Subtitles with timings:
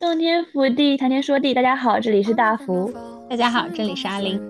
[0.00, 1.52] 洞天福地，谈天说地。
[1.52, 2.90] 大家好，这里是大福。
[3.28, 4.40] 大家好，这里是阿林。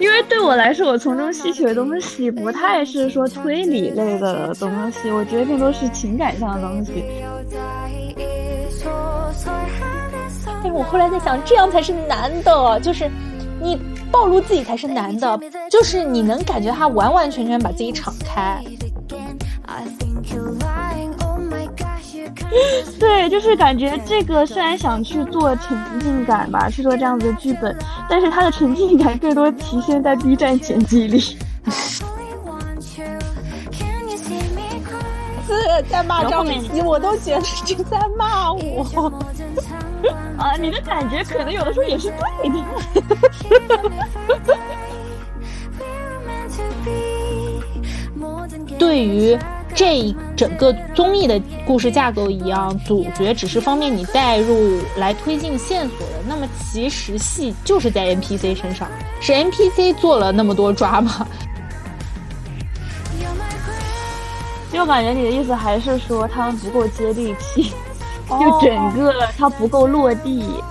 [0.00, 7.04] 因为对我来说，我从中吸取的东西不太是说推理类的东西，我觉得更多是情感上的东西。
[10.44, 13.08] 但是我后来在想，这样才是难的，就是
[13.60, 13.80] 你
[14.10, 15.40] 暴露自己才是难的，
[15.70, 18.60] 就是你能感觉他完完全全把自己敞开。
[23.00, 27.76] 对，就是感觉这个虽然想去做沉浸感吧，去做这样子的剧本，
[28.08, 31.18] 但是它的沉浸感更多体现在 B 站剪辑里。
[31.20, 31.38] 是
[35.90, 39.12] 在骂张雨绮，我都觉得是在骂我。
[40.36, 42.56] 啊，你的感觉可能有的时候也是对的。
[48.78, 49.38] 对于。
[49.76, 56.12] 这整个综艺的故事架构一样，主角只是方便你带入来推进线索的。
[56.28, 58.88] 那么其实戏就是在 NPC 身上，
[59.20, 61.26] 是 NPC 做了那么多抓吗？
[64.72, 67.72] 就感觉你的意思还是说他们不够接地气，
[68.28, 70.62] 就整个它不够落地。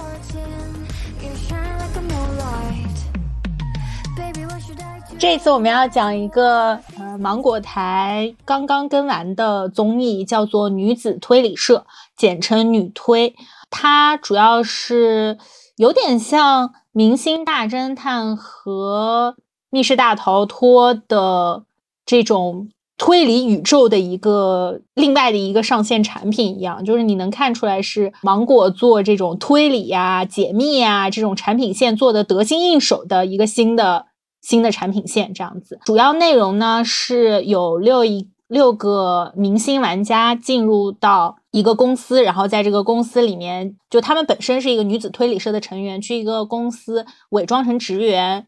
[5.23, 11.77] 这次我们要讲一个呃芒果台刚刚更完的综艺，叫做《女子推理社》，
[12.17, 13.33] 简称女推。
[13.69, 15.37] 它主要是
[15.77, 19.35] 有点像《明星大侦探》和
[19.69, 21.63] 《密室大逃脱》的
[22.05, 34.07] 这种推理宇宙的一个另外的一个上线产品一样，就是你能看出来是芒果做这种推理呀、解密呀这种产品线做的得心应手的一个新的。
[34.43, 48.45] 新的产品线这样子，主要内容呢是有六一六个明星玩家进入到一个公司，然后在这个公司里面，就他们本身是一个女子推理社的成员，去一个公司伪装成职员。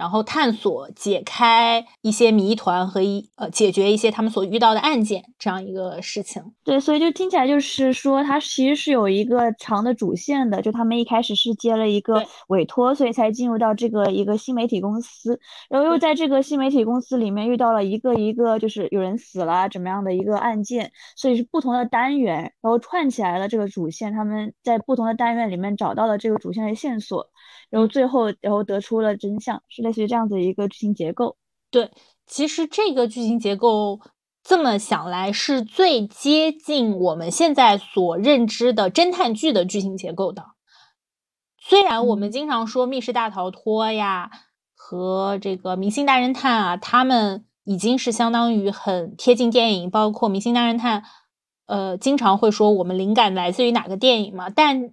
[0.00, 6.42] 然后探索、解开一些谜团和一呃解决一些他们所遇到的案件这样一个事情。
[6.64, 10.62] 对，所以就听起来就是说，它其实是有一个长的主线的。
[10.62, 15.38] 就他们一开始是接了一个委托，所以才进入到这个一个新媒体公司，
[15.68, 24.10] 然后又在这个新媒体公司里面遇到了一个一个就是有人死了怎么样的一个案件，所以是不同的单元，然后串起来了这个主线。
[24.10, 27.29] 他们在不同的单元里面找到了这个主线的线索。
[27.70, 31.36] 然后最后，然后得出了真相，是类似于这样子一个剧情结构。
[31.70, 31.92] 对，
[32.26, 34.00] 其实这个剧情结构
[34.42, 40.46] 这么想来，是最接近我们现在所认知的侦探剧的剧情结构的。
[41.62, 44.32] 虽然我们经常说《密室大逃脱》呀
[44.74, 51.02] 和这个《明星大侦探》啊，他们已经是相当于很贴近电影，包括《明星大侦探》，
[51.66, 54.92] 呃，经常会说我们灵感来自于哪个电影嘛，但。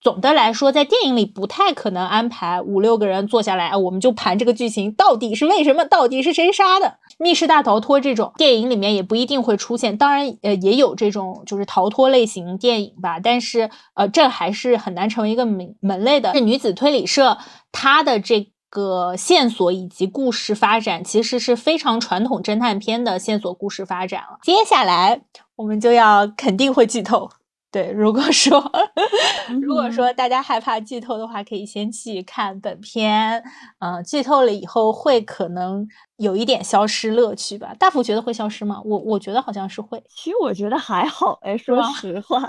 [0.00, 6.98] 总的来说，在电影里不太可能安排五六个人坐下来，我们就盘这个剧情到底是为什么，到底是谁杀的。
[7.18, 16.32] 密室大逃脱这种电影里面也不一定会出现，当然，呃，也有这种就是逃脱类型电影吧，但是，呃，这还是很难成为一个门门类的。
[16.32, 17.38] 这女子推理社，
[17.72, 24.38] 它的这个线索以及故事发展，其实是非常传统侦探片的线索故事发展了。
[24.42, 25.22] 接下来
[25.56, 27.30] 我们就要肯定会剧透。
[27.76, 28.72] 对，如果说
[29.60, 33.44] 如果说大家害怕剧透的话，可以先去看本片。
[33.80, 37.74] 嗯，剧透了以后会可能有一点消失乐趣吧？
[37.78, 38.80] 大福觉得会消失吗？
[38.82, 40.02] 我我觉得好像是会。
[40.08, 42.40] 其实我觉得还好，哎，说实话，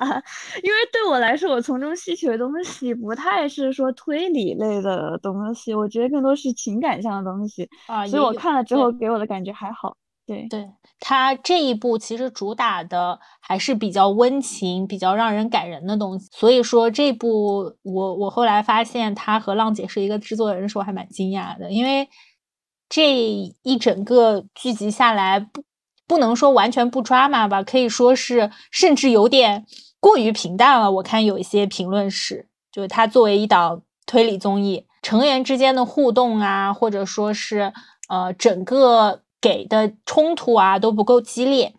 [0.63, 8.07] 因为对我来说，我从中吸取的东西不太是说推理类的东西，我觉得更多是情感上的东西啊。
[8.07, 9.97] 所以我看了之后，给我的感觉还好。
[10.27, 16.27] 对对，他这一部其实主打的还是比较温情、比较让人感人的东西。
[16.33, 21.71] 所以说这部我我后来发现他和浪姐是一个制作人的时候，还蛮惊讶的。
[21.71, 22.09] 因为
[22.89, 23.13] 这
[23.63, 25.63] 一整个剧集下来，不
[26.05, 29.65] 不能说完全不抓马吧，可以说是甚至有点
[30.01, 30.91] 过于平淡了。
[30.91, 37.71] 我看有一些评论是，就是它作为一档推理综艺，成员之间的互动啊，或者说是
[38.09, 39.21] 呃整个。
[39.39, 41.73] 给的冲突啊都不够激烈，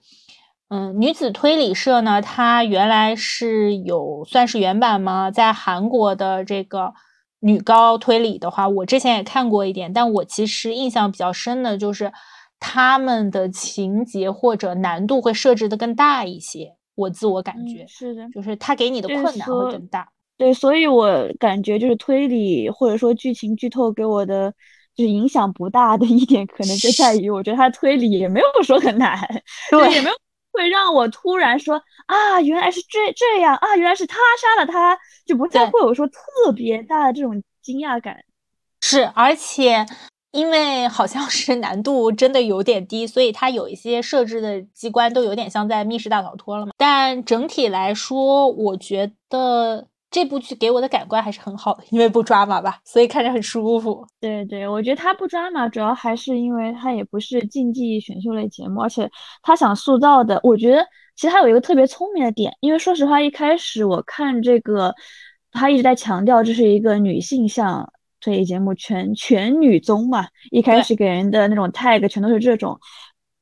[0.69, 5.31] 嗯，女子推理社呢，它原来是有算是原版吗？
[5.31, 6.95] 在韩国的这个
[7.41, 12.13] 女高推理的话，我之前也看过一点，但我其实印象比较深的就是
[12.61, 20.09] 他们的情节或者难度会设置的更大一些，我自我感觉是的，就是他给你的困难会更大。
[20.37, 24.55] 对，所以我感觉就是推理或者说剧情剧透给我的。
[24.99, 29.17] 就是影响不大的一点，可能就在于我觉得他推理也没有说很难，
[29.71, 30.17] 对，也没有
[30.51, 38.17] 会让我突然说啊，原来是这这样啊，原来是他杀了他，就不再会有说特别大的这种惊讶感。
[38.81, 39.87] 是，而且
[40.33, 46.73] 因为好像是难度真的有点低，所以它有一些设置的机关都有点像在密室大逃脱了嘛。
[46.77, 49.87] 但整体来说，我觉得。
[50.11, 54.07] 这部剧给我的感官还是很好的，因为不抓马吧，所以看着很舒服。
[54.19, 59.11] 对对，我觉得他不抓马，主要还是因为他也不是竞技选秀类节目，而且
[59.43, 60.83] 他想塑造的，我觉得
[61.15, 64.95] 其实他有一个特别聪明的点，因为说实话，一开始我看这个，
[65.53, 72.81] 他一直在强调这是一个女性向推理节目，全全女综嘛，一开始给人的那种 tag 全都是这种，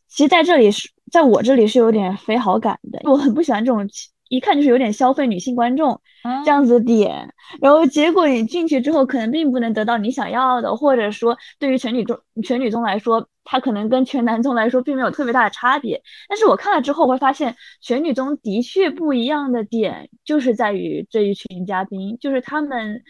[0.09, 3.89] 其实在这里是在我这里是有点非好感的，我很不喜欢这种。
[4.29, 6.01] 一看就是有点消费女性观众
[6.45, 16.03] 这样子的点，然后结果你进去之后，可能并不能得到你想要的，或者说对于全女中全女中来说，它可能跟全男中来说并没有特别大的差别。
[16.29, 23.03] 但是我看了之后会发现，全女中的确不一样的点就是在于这一群嘉宾，就是他们。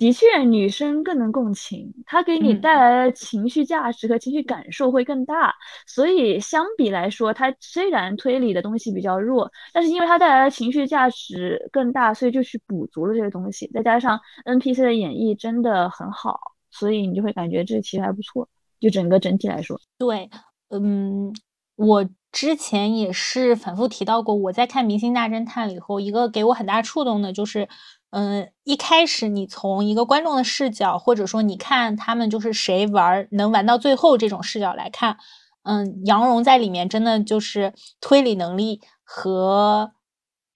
[0.00, 5.54] 的确，女生更能共情，她给你带来的情绪价值和情绪感受会更大。
[5.86, 13.70] 所以相比来说，它虽然推理的东西比较弱，但是因为它带来的情绪价值更大，所以就去补足了这些东西。
[13.74, 18.48] 再加上 NPC 的演绎真的很好，所以你就会感觉这其实还不错。
[18.80, 20.30] 就整个整体来说，对，
[20.70, 21.30] 嗯，
[21.76, 27.68] 我之前也是反复提到过，我在看《明星大侦探》以后，一个给我很大触动的就是。
[28.10, 35.16] 嗯，一开始你从一个观众的视角，或者说你看他们就是谁玩能玩到最后这种视角来看，
[35.62, 39.92] 嗯，杨蓉在里面真的就是推理能力和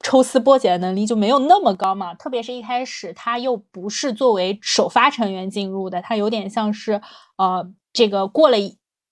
[0.01, 2.13] 抽丝剥茧的能力就没有那么高嘛。
[2.15, 7.01] 特别是一开始他又不是作为首发成员进入的，他有点像是
[7.37, 8.57] 呃这个过了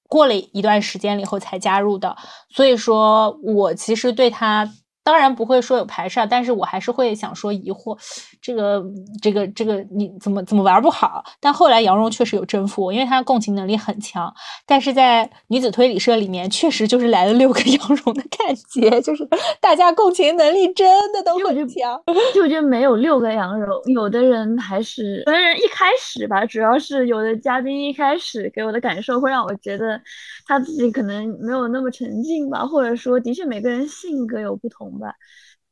[0.08, 2.16] 过了一段时间以后才加入的。
[2.50, 4.68] 所以说我其实对他。
[5.04, 7.98] 当然不会说有排斥，但是我还是会想说疑惑，
[8.40, 8.82] 这个
[9.20, 11.24] 这个这个你怎么怎么玩不好？
[11.40, 14.32] 但后来杨蓉确实有征服我，因为她共情能力很强。
[14.64, 19.28] 但是在女子推理社里面，确实就是来了六个 杨蓉的感觉，就是
[19.60, 22.00] 大家共情能力真的都很强。
[22.32, 30.00] 就觉得没有六个杨蓉，有的人还是有的人一开始吧，主要是有的嘉宾一开始给我的感受会让我觉得
[30.46, 34.91] 他自己可能没有那么沉浸吧，或者说的确每个人性格有不同。
[34.98, 35.14] 吧，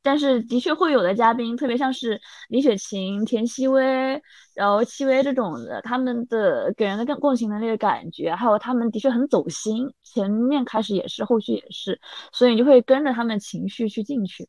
[0.03, 4.23] 但是的确会有的嘉宾，特别像是李雪琴、田曦薇，
[4.55, 12.01] 然后戚薇这种的，他们的给人的更共情能力的感觉，还有他们的确很走心，前面开始也是，后续也是，
[12.33, 14.49] 所以你就会跟着他们情绪去进去。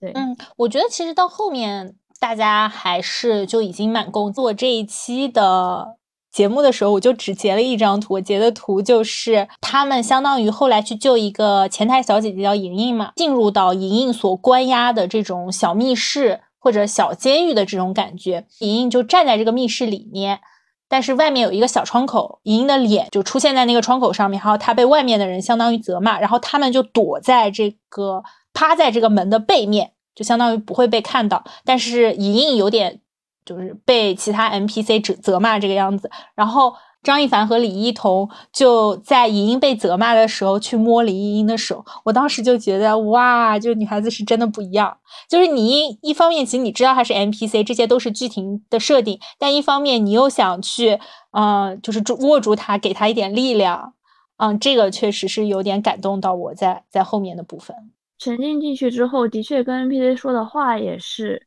[0.00, 5.97] 对，嗯，我觉得其实到后面大家还是就已经满工做这一期的。
[6.30, 8.14] 节目的时候，我就只截了一张图。
[8.14, 18.46] 我截的图就是他们相当于后来去救一个前台小姐姐叫莹莹嘛，进入到莹莹所关押的这种小密室或者小监狱的这种感觉。
[18.58, 20.40] 莹莹就站在这个密室里面，
[20.88, 28.22] 但是外面有一个小窗口，莹莹的脸就出现在那个窗口上面，然后她被外面的人相当于责骂，然后他们就躲在这个
[28.52, 31.42] 趴在这个门的背面，就相当于不会被看到。
[31.64, 33.00] 但是莹莹有点。
[33.48, 44.98] 就是被其他 NPC 指责骂这个样子，然后张一凡和李一桐就在莹莹被责骂的时候去摸林依依的手，我当时就觉得哇，就女孩子是真的不一样。
[45.30, 50.98] 就是你一一方面其实你知道她是 NPC，这些都是剧情的设定，但一方面你又想去，
[51.30, 53.94] 嗯，就是握住她，给她一点力量，
[54.36, 57.74] 嗯，这个确实是有点感动到我在在后面的部分
[58.18, 61.46] 沉浸进去之后，的确跟 NPC 说的话也是。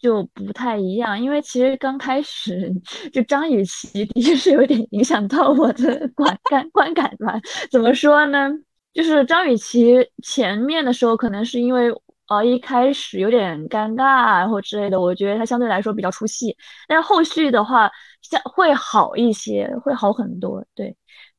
[0.00, 2.72] 就不太一样，因为其实刚开始
[3.12, 7.38] 就张雨绮的确是有点影响到我的 观感观感吧。
[7.70, 8.50] 怎么说呢？
[8.92, 11.92] 就是张雨绮前面的时候，可能是因为
[12.28, 16.56] 呃一开始有点尴尬或之类的，我觉得她相对来说比较出戏。
[16.88, 17.90] 但是后续的话，
[18.22, 20.64] 像会好一些，会好很多。
[20.74, 20.96] 对，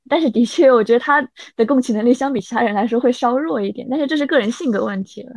[0.08, 1.22] 但是的确，我觉得她
[1.58, 5.32] 的共情能力相比其他人来说会稍弱一点，但是这是个人性格问题了。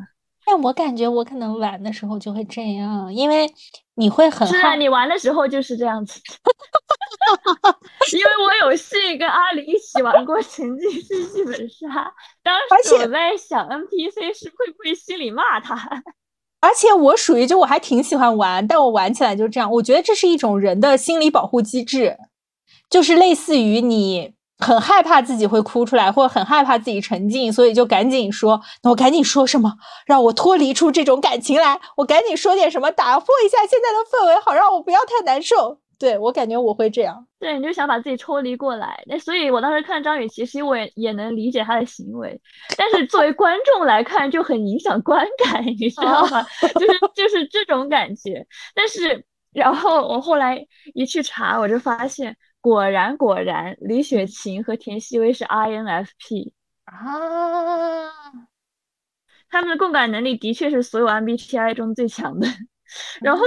[0.47, 3.51] 但我感觉我可能玩的时候就会这样，因为
[3.95, 6.21] 你会很是啊，你玩的时候就是这样子。
[8.13, 15.75] 因为我有幸跟阿里一起玩过沉浸式剧本杀，当时我在想 NPC 是会不会心里骂他。
[16.61, 19.71] 而且我属于就我还挺喜欢玩，但我玩起来就这样。
[19.71, 22.19] 我觉得这是一种人的心理保护机制，
[22.91, 24.34] 就是类似于你。
[24.59, 29.73] 很害怕自己会哭出来，或者很害怕自己沉浸，所以就赶紧说，那我赶紧说什么，
[30.07, 31.81] 让我脱离出这种感情来。
[31.97, 35.81] 我赶紧说点什么，打破一下现在的氛围，好让我不要太难受。
[35.97, 37.25] 对我感觉我会这样。
[37.39, 39.03] 对，你就想把自己抽离过来。
[39.07, 42.39] 那所以，我当时看张雨绮，其实我也也能理解她的行为，
[42.77, 46.45] 但是作为观众来看就很影响观感，你知道吗？
[46.61, 48.45] 就是就是这种感觉。
[48.75, 56.53] 但是，然后我后来一去查，我就发现，果然果然，李雪琴和田曦薇是 INFP
[56.87, 56.95] 啊，
[59.51, 62.47] 他们的共感能力的确是所有 MBTI 中最强的。
[63.21, 63.45] 然后。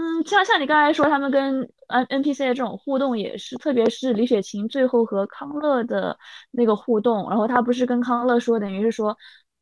[0.00, 6.16] 嗯，像像你刚才说，他们跟 N N P C 的这种互动也是，特别是李雪琴最后和康乐的
[6.52, 9.16] 那个互动，然后他不是跟康乐说，等于是说，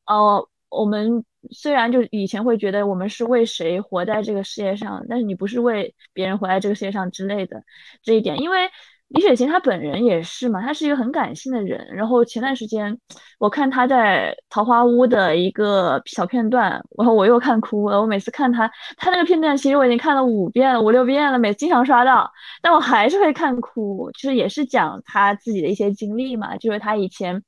[0.05, 7.63] 哦，我们虽然就以前会觉得我们是为谁活在这个世界上，但是你不是为别人活在这个世界上之类的
[8.03, 8.69] 这一点，因为。
[9.09, 11.87] 李雪琴她本人也是嘛，她是一个很感性的人。
[11.95, 12.99] 然后前段时间
[13.39, 18.01] 我看她在《桃花坞》的一个小片段，然后我又看哭了。
[18.01, 22.29] 我每次看她，她那个片段其实我已经看了五遍，五六遍了，每次经常刷到，
[22.61, 24.11] 但我还是会看哭。
[24.11, 27.41] 就是也是讲她自己的一些经历嘛，就是她以前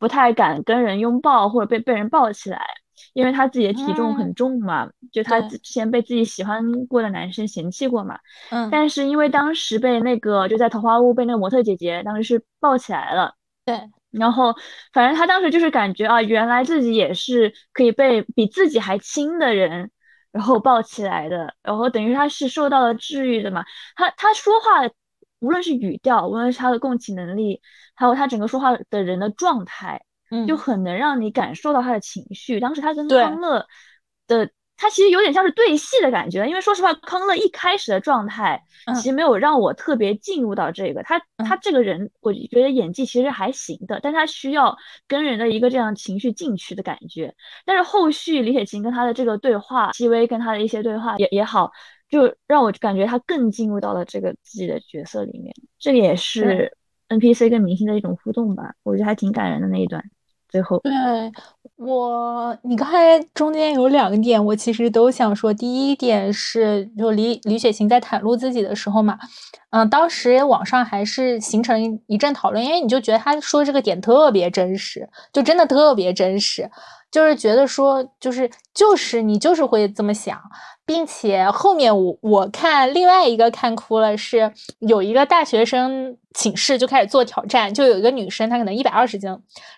[0.00, 2.60] 不太敢跟人拥抱或者被被人抱起来。
[3.12, 8.18] 因为他自己的体重很重嘛，就他之前被自己喜欢过的男生嫌弃过嘛，
[8.50, 13.34] 嗯，但是因为当时被那个就在桃花坞被那个模特姐姐当时是抱起来了，
[13.64, 14.54] 对，然后
[14.92, 19.90] 反正他当时就是感觉啊，原来自己也是可以被比自己还轻的人
[20.32, 24.88] 然后抱起来的，然后等于他是受到了治愈的嘛，他他说话
[25.40, 27.60] 无论是语调，无论是他的共情能力，
[27.94, 30.02] 还有他整个说话的人的状态。
[30.46, 32.60] 就很能让你感受到他的情绪。
[32.60, 33.66] 当时他跟康乐
[34.26, 36.46] 的，他其实有点像是对戏的感觉。
[36.46, 38.62] 因为说实话，康乐一开始的状态
[38.96, 41.02] 其实没有让我特别进入到这个。
[41.02, 44.76] 他他这个人，我觉得演技其实还行的，但他需要
[45.06, 47.34] 跟人的一个这样情绪进去的感觉。
[47.64, 51.70] 但是后续李雪琴跟他的这个对话，戚薇跟他的一些对话也也好，
[52.10, 55.54] 就让我感觉他更进入到了这个自己的角色里面。
[55.78, 56.76] 这个也是
[57.08, 60.02] NPC 跟明星的一种互动吧，我觉得还挺感人的那一段。
[60.54, 60.92] 最后，对
[61.74, 65.52] 我，你刚才中间有两个点，我其实都想说。
[65.52, 69.18] 第一点是，就李李雪琴在袒露自己的时候嘛，
[69.70, 76.70] 嗯，当时网上还是形成一阵讨论，因为你就觉得他说这个点特别真实，就真的特别真实，
[77.10, 80.40] 就是觉得说，就是就是你就是会这么想。
[80.86, 89.30] 并且后面我我看另外一个看哭了，是有一个大学生寝室就开始做挑战，就有一个女生她可能一百二十斤，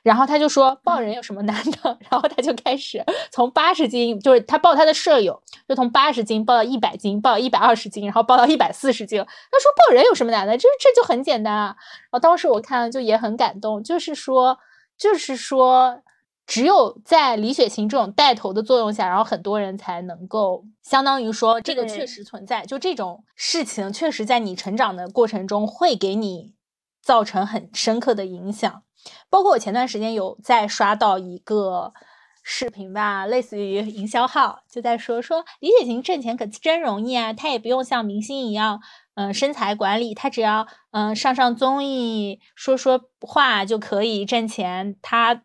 [0.02, 9.18] 然后她就说抱人有什么难的， 然后她就开始从八十斤，就是她抱她的舍友，就从八十斤抱到一百斤，抱到一百二十斤，然后抱到一百四十斤。
[9.20, 10.56] 她说抱人有什么难的？
[10.56, 11.66] 就是这就很简单啊。
[11.66, 14.58] 然后当时我看了就也很感动，就是说
[14.98, 16.00] 就是说。
[16.47, 22.65] 只有在李雪琴这种带头的作用下，然后很多人才能够相当于说这个确实存在。
[22.65, 26.55] 就这种事情，确实在你成长的过程中会给你
[27.03, 28.83] 造成很深刻的影响。
[29.29, 31.93] 包括我前段时间有在刷到一个
[32.45, 38.81] 视频吧，类似于营销号，就在说说李雪琴挣钱可真容易啊，她也不用像明星一样，
[39.17, 45.43] 嗯，身材管理，她只要嗯上上综艺说说话就可以挣钱，她。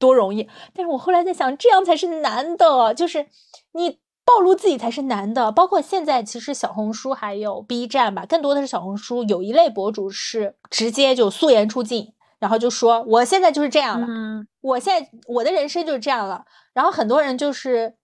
[0.00, 3.28] 多容易，但是我后来在想，这样才是难的，就是
[3.74, 5.52] 你暴露自己才是难的。
[5.52, 14.06] 包括现在，其实小红书还有 B 站吧，更多的是小红书有一类博主是直接就素颜出镜，然后就说我现在就是这样了，
[14.62, 16.44] 我现在我的人生就是这样了。
[16.72, 17.94] 然后很多人就是，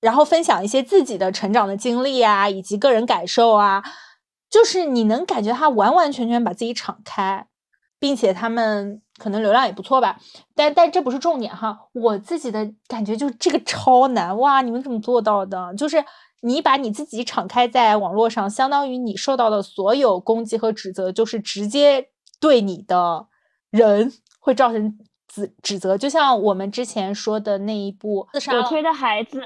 [0.00, 3.82] 然后分享一些自己的成长的经历啊，以及个人感受啊，
[4.48, 7.46] 就是你能感觉他完完全全把自己敞开。
[8.02, 10.18] 并且他们可能流量也不错吧，
[10.56, 11.78] 但但这不是重点哈。
[11.92, 14.60] 我自己的感觉就是这个超难哇！
[14.60, 15.72] 你们怎么做到的？
[15.76, 16.04] 就是
[16.40, 22.08] 你把你自己敞开在网络上，相当于你受到的所有攻击和指责，就是直接
[22.40, 23.28] 对你的
[23.70, 25.96] 人会造成指指责。
[25.96, 29.40] 就像我们之前说的那一部自杀，我推的孩子，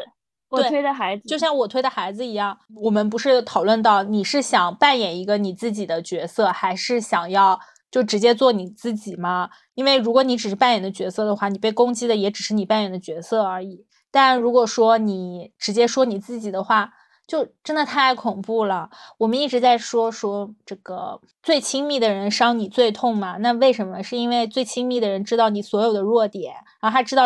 [0.49, 2.57] 我推的孩子，就像我推的孩子一样。
[2.77, 7.61] 我们不是讨论到你是想扮演一个你自己的角色，还是想要？
[7.91, 9.51] 就直接做你自己吗？
[9.75, 13.87] 因为如果你只是扮演的角色的话，你被攻击的也只是你扮演的角色而已。
[14.11, 16.93] 但如果说你直接说你自己的话，
[17.27, 18.91] 就真的太恐怖了。
[19.19, 23.37] 我们一直在说说这个最亲密的人伤你最痛嘛？
[23.39, 24.03] 那为什么？
[24.03, 27.25] 是因为最亲密的人知道你所有的弱点，然后他知道。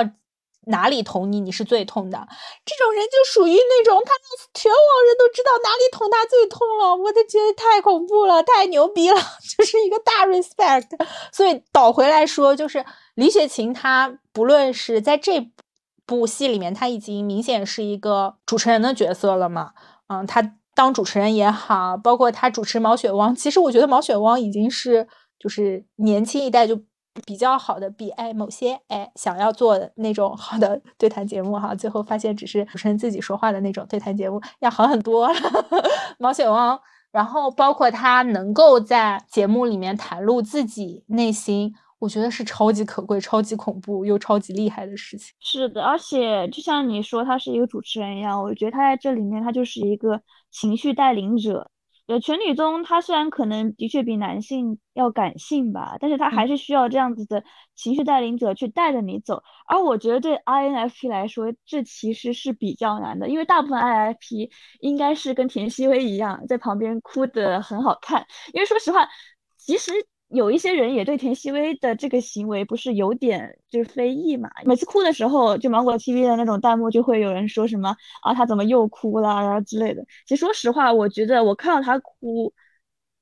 [0.67, 2.19] 哪里捅你，你是最痛的。
[2.64, 4.12] 这种人就属于那种，他
[4.55, 6.95] 全网人都知道哪里捅他最痛了。
[6.95, 9.17] 我都觉得太恐怖了，太牛逼了，
[9.57, 10.88] 就是一个大 respect。
[11.33, 15.50] 所以倒回来说，就是李雪琴，她不论是在这
[16.07, 19.73] 部戏里面，她已经明显是一个主持人的角色了嘛。
[20.09, 20.57] 嗯，她。
[20.73, 25.07] 当主持人也好，包括她主持《毛血旺》，其实我觉得《毛血旺》已经是
[25.38, 26.81] 就是年轻一代就
[27.26, 35.29] 比较好的，比哎某些哎想要做的那种好的 对谈节目哈，最后发现只是主持人自己说话的那种对谈节目要好很多。
[36.19, 41.75] 毛血旺，然后包括他能够在节目里面袒露自己内心。
[41.99, 45.35] 我觉得是超级可贵、超级恐怖又超级厉害的事情。
[45.38, 50.19] 是的，而且就像你说，他是一个主持人一样，我觉得他在这里面，他就是一个
[50.50, 51.71] 情绪带领者。
[52.11, 57.45] 呃，全女中，她虽然可能的确比男性要感性吧，但是她还是需要这样子的
[57.76, 59.45] 情绪带领者去带着你走。
[59.69, 64.50] 而我觉得对 INFP 来说，这其实是比较难的，因为大部分 INFP
[64.81, 68.26] 应该是跟田曦薇一样，在旁边哭的很好看。
[68.52, 69.09] 因为说实话，
[69.57, 69.93] 其实。
[70.30, 74.49] 有一些人也对田曦薇的这个行为不是有点就是非议嘛？
[74.64, 80.04] 每次哭的时候，就芒果 TV 的那种弹幕就会有人说什么啊，他怎么又哭了然后之类的。
[80.26, 82.52] 其实说实话，我觉得我看到他哭，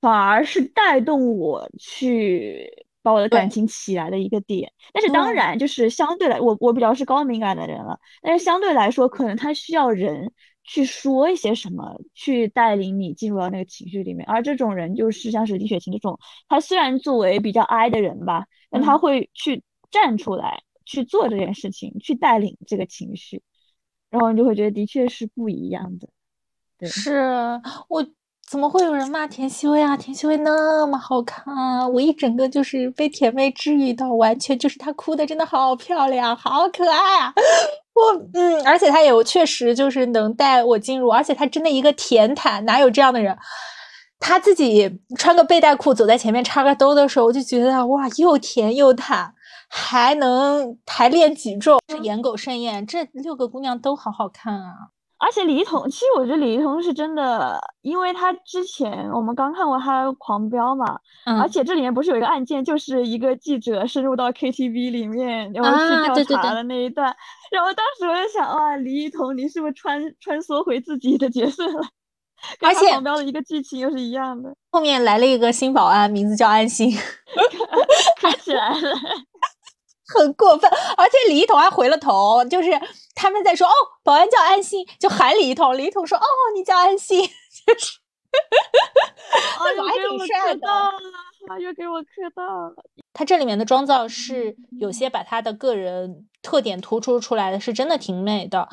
[0.00, 4.70] 反而是带动我去把我的感情起来的一个点。
[4.92, 10.32] 但是当然，就是相对来，我我比较是高敏感的人了，但是相对来说，可能他需要人。
[10.68, 23.42] 去说一些什么，去带领你进入到那个情绪里面，而这种人就是像是李雪琴这种，他虽然作为比较 I 的人吧，但他会去站出来去做这件事情，去带领这个情绪，
[24.10, 26.08] 然后你就会觉得的确是不一样的。
[26.86, 28.06] 是我
[28.46, 29.96] 怎么会有人骂田曦薇啊？
[29.96, 37.32] 田曦薇那么好看啊，我一整个就是被甜妹治愈到，完全就是她哭的真的好漂亮，好可爱啊！
[37.98, 43.36] 我嗯，而且他也确实就是能带我进入，而且他真的一个甜毯，哪有这样的人？
[44.20, 49.32] 他自己穿个背带裤走在前面插个兜的时候，我就觉得哇，又甜又毯，
[49.68, 54.90] 还能还练举重，是颜狗盛宴，这六个姑娘都好好看啊。
[55.18, 60.98] 而且李一桐，其实我觉得李一桐是真的，因为他之前我们刚看过他《狂飙》嘛，
[61.40, 67.14] 而且这里面不是有一个案件，就是一个记者深入到 KTV 里面，然后去调查的那一段，
[67.50, 71.80] 然后当时我就想，哇，李一桐，你是不是穿穿梭回自己的角色了？
[72.62, 76.96] 而且《狂飙》的一个剧情又是一样的，后面来了一个新保安，名字叫安心，
[78.20, 78.96] 看起来了。
[80.14, 82.70] 很过分，而且李一桐还回了头，就是
[83.14, 87.22] 他们在说哦，保安叫安心，就喊李一桐，李一桐说哦，你叫安心，
[87.66, 87.98] 就是，
[89.60, 90.98] 哎呦，给我磕到了，
[91.50, 92.74] 哎呦，给我磕到了。
[93.12, 98.68] 他这里面的妆造是有些把他的个人特点突出出来的，是真的挺美的，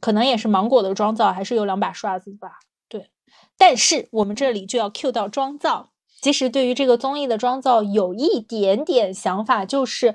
[0.00, 3.10] 可能也是芒果的妆造还是有两把刷子吧，对。
[3.58, 5.90] 但是我们这里就要 Q 到妆造。
[6.26, 10.12] 其实对于这个综艺的妆造有一点点想法，就是，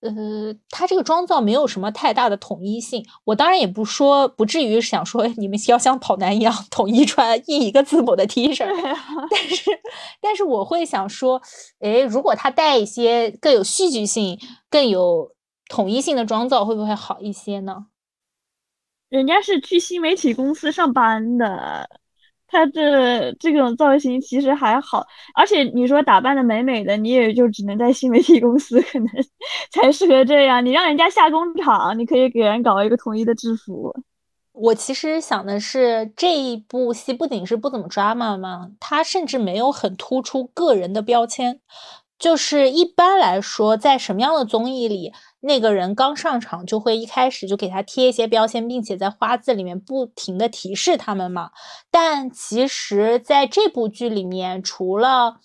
[0.00, 0.12] 呃，
[0.68, 3.02] 它这个妆造没有什么太大的统一性。
[3.24, 8.66] 我当然也不说，不至于想说 你们要像跑男一样统一穿一一个字母的 T 恤，
[9.30, 9.70] 但是，
[10.20, 11.40] 但是我会想说，
[11.78, 15.32] 诶，如果他带一些更有戏剧性、更有
[15.70, 17.86] 统一性的妆造，会不会好一些呢？
[19.08, 21.88] 人家是去新媒体公司上班的。
[22.48, 29.08] 他这这种造型其实还好，而且你说打扮的美美的，你也就只能在新媒体公司可能
[29.70, 30.64] 才适合这样。
[30.64, 33.94] 你让人家下工厂，你可以给人搞一个统一的制服。
[34.52, 41.60] 我其实想的是，这一部戏不仅是不怎么抓马嘛，它甚至没有很突出个人的标签。
[42.18, 45.12] 就是一般来说，在什么样的综艺里？
[45.40, 51.50] 那个人刚上场就会一开始就给他贴一些标签，并且在花字里面不停的提示他们嘛。
[51.90, 55.40] 但其实在这部剧里面，除了。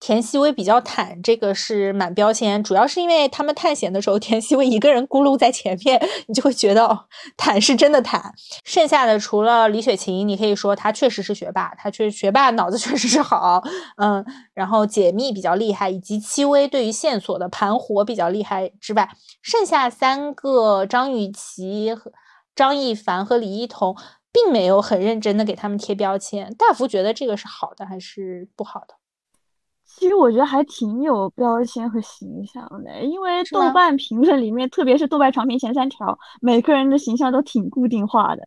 [0.00, 7.06] 田曦薇比较坦，这个是满标签，主要是因为他们探险的时候，田曦薇一个人咕噜在前面， 你就会觉得哦
[7.36, 8.32] 坦是真的坦。
[8.64, 13.62] 剩下的除了李雪琴，你可以说她确实是学霸，她确学霸脑子确实是好，
[13.96, 19.08] 嗯，然后解密比较厉害，以及戚薇对于线索的盘活比较厉害之外，
[19.42, 22.12] 剩下三个张雨绮、和
[22.54, 23.96] 张艺凡和李一桐，
[24.32, 26.54] 并没有很认真的给他们贴标签。
[26.54, 28.94] 大福觉得这个是好的还是不好的？
[29.98, 38.42] 其实我觉得还挺有标签和形象的，因为豆瓣评论里面，特别是豆瓣长评前三条，每个人的形象都挺固定化的，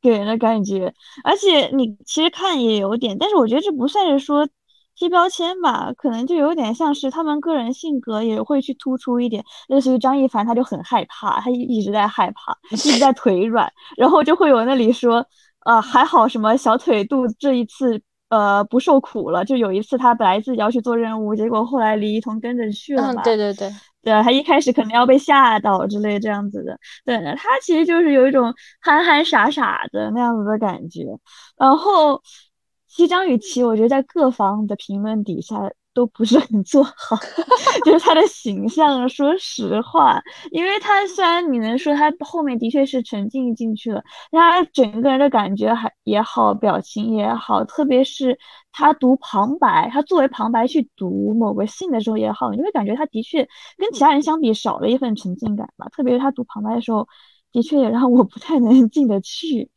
[0.00, 0.94] 给人的感觉。
[1.22, 4.48] 而且你其实看也有点，但是我觉得这不算是说
[4.96, 9.44] 贴标签吧，可能就有点像是他们个人性格也会去突出一点。
[9.68, 15.26] 类似于张一凡，他就很害怕，他一直在害怕，一直在腿软，然后就会有那里说，
[15.60, 18.00] 啊还好什么小腿肚这一次。
[18.28, 19.44] 呃不受苦了。
[19.44, 23.22] 就有一次他本来自己要去做任务，结果后来李一桐跟着去了嘛。
[23.22, 23.70] 对对对，
[24.02, 26.78] 对他一开始可能要被吓到之类这样子的。
[27.04, 31.04] 对，他其实就是有一种憨憨傻傻的那样子的感觉。
[31.56, 32.22] 然后，
[32.88, 35.56] 其实张雨绮，我觉得在各方的评论底下。
[35.94, 37.16] 都不是很做好，
[37.86, 39.08] 就是他的形象。
[39.08, 44.02] 说实话，因为他虽然你能说他后面的确是沉浸进去了，
[44.32, 48.38] 他整个人的感觉还也好，表情也好，特别是
[48.72, 55.86] 他读旁白，他作为旁白去读某个信的时候也好，你会感觉他的确跟其他人相比少了一份沉浸感吧。
[55.90, 57.06] 特别是他读旁白的时候，
[57.52, 59.70] 的确也让我不太能进得去。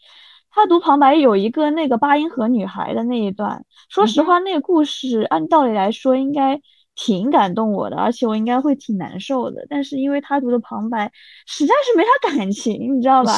[0.58, 6.60] 他读旁白有一个那个八音盒女孩的那一段，说实话，那个故事按道理来说应该
[6.96, 9.68] 挺感动我的，而且我应该会挺难受的。
[9.70, 11.12] 但是因为他读的旁白
[11.46, 13.38] 实在是没啥感情，你知道吧？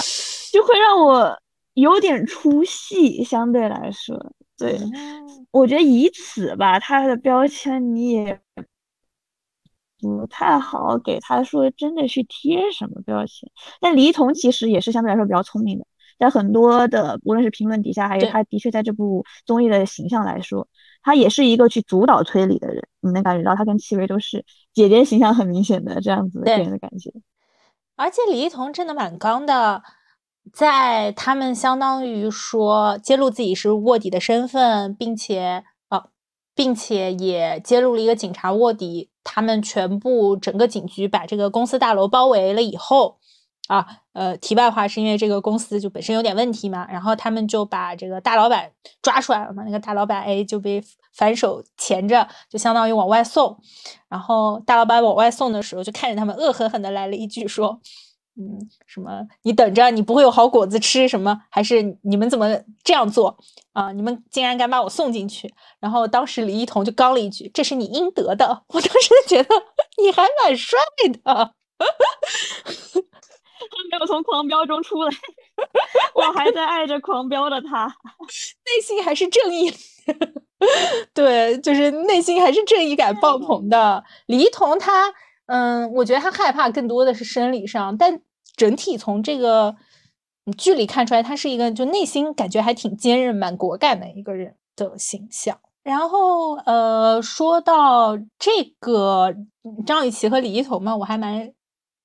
[0.53, 1.37] 就会让我
[1.73, 3.21] 有点出戏。
[3.21, 4.15] 相对来说，
[4.57, 4.79] 对，
[5.51, 8.39] 我觉得以此吧，他的标签你也
[9.99, 13.51] 不太好给他说真的去贴什么标签。
[13.81, 15.85] 但李一桐其实也是相对来说比较聪明的。
[16.19, 20.67] 在很多的无论是评论底下，还是他的确在这部综艺的形象来说，
[21.01, 22.85] 他也是一个去主导推理的人。
[22.99, 27.09] 你能感觉到他跟戚薇都是姐姐形象很明显的这样子给人的感觉。
[27.95, 29.81] 而且李一桐真的蛮刚的，
[30.51, 36.07] 在他们相当于说揭露自己是卧底的身份，并且啊，
[36.53, 43.17] 并且也揭露了一个警察卧底，他们全部整个警局把这个公司大楼包围了以后。
[43.69, 43.85] 啊，
[44.19, 48.69] 呃，题外话是因为这个公司就本身有点问题嘛，然后他们就把这个大老板
[49.01, 50.83] 抓出来了嘛，那个大老板 A 就被
[51.15, 53.57] 反手钳着，就相当于往外送，
[54.09, 57.79] 然后大老板往外送的时候，就看着他们恶狠狠的来了一句说，
[58.35, 63.37] 嗯，什么你等着，你不会有好果子吃，什么还是你们怎么这样做
[63.71, 63.93] 啊？
[63.93, 65.49] 你们竟然敢把我送进去？
[65.79, 68.63] 然后当时李一桐就刚了一句，这是你应得的。
[68.67, 69.49] 我当时觉得
[70.03, 70.77] 你还蛮帅
[71.23, 71.53] 的。
[73.59, 75.11] 他 没有从狂飙中出来，
[76.15, 77.87] 我还在爱着狂飙的他，
[78.65, 79.71] 内心还是正义，
[81.13, 84.03] 对，就是内心还是正义感爆棚的。
[84.27, 85.13] 李一桐他，
[85.47, 88.21] 嗯，我觉得他害怕更多的是生理上，但
[88.55, 89.75] 整体从这个
[90.57, 95.59] 剧里看出来，他是一个就内心感觉还挺坚韧、蛮果敢的一个人的形象。
[95.83, 99.33] 然后，呃，说到这个
[99.85, 101.53] 张雨绮和李一桐嘛，我还蛮。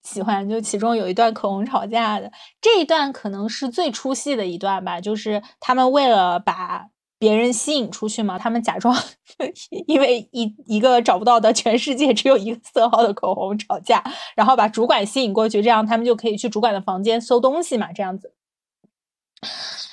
[0.04, 6.86] 喜欢就其中有一段口红吵架的这一段可能是最出戏的一段吧，就是他们为了把
[7.18, 8.94] 别人吸引出去嘛，他们假装
[9.86, 14.04] 因为一一个找不到的全世界只有一个色号的口红吵架，
[14.36, 18.34] 然后把主管吸引过去，这样他们就可以去主管的房间搜东西嘛，这样子。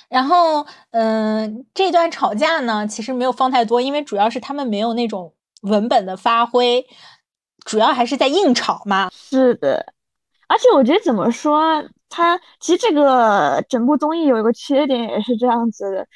[0.09, 6.85] 然后，嗯，这段吵架呢，其实没有放太多，因为主要是他们没有那种文本的发挥，
[7.63, 9.09] 主要还是在硬吵嘛。
[9.09, 9.93] 是的。
[10.51, 16.07] 而且我觉得怎么说，他其实这个整部综艺有一个缺点也是这样子的，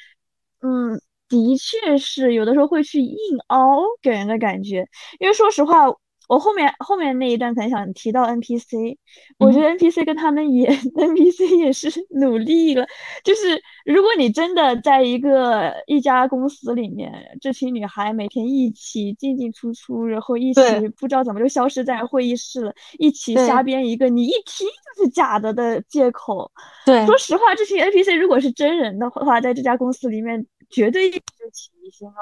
[0.60, 3.16] 嗯，的确是有的时候会去硬
[3.48, 4.86] 凹给人的感觉，
[5.18, 5.86] 因为说实话。
[6.28, 8.96] 我后面后面那一段很想提到 NPC，
[9.38, 12.86] 我觉得 NPC 跟他们也 NPC 也是努力了。
[13.24, 20.60] 就是如果你真的在一个一家公司里面，这群女孩每天一起进进出出，然后一起
[20.98, 26.50] 不知道怎么就消失在会议室了，一起瞎编一个你一听就是假的的借口。
[26.84, 31.18] 对，说实话，这群 NPC 如果是真人的话，在这家公司里面绝对就
[31.52, 32.14] 起疑心了。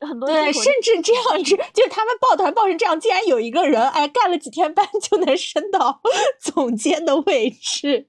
[0.00, 6.00] 很多对，甚至这样子，就是他们抱团抱成这样，竟然有一个人，哎，干了几天班就能升到
[6.40, 8.08] 总监的位置，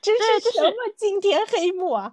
[0.00, 2.12] 这是什么惊天黑幕啊？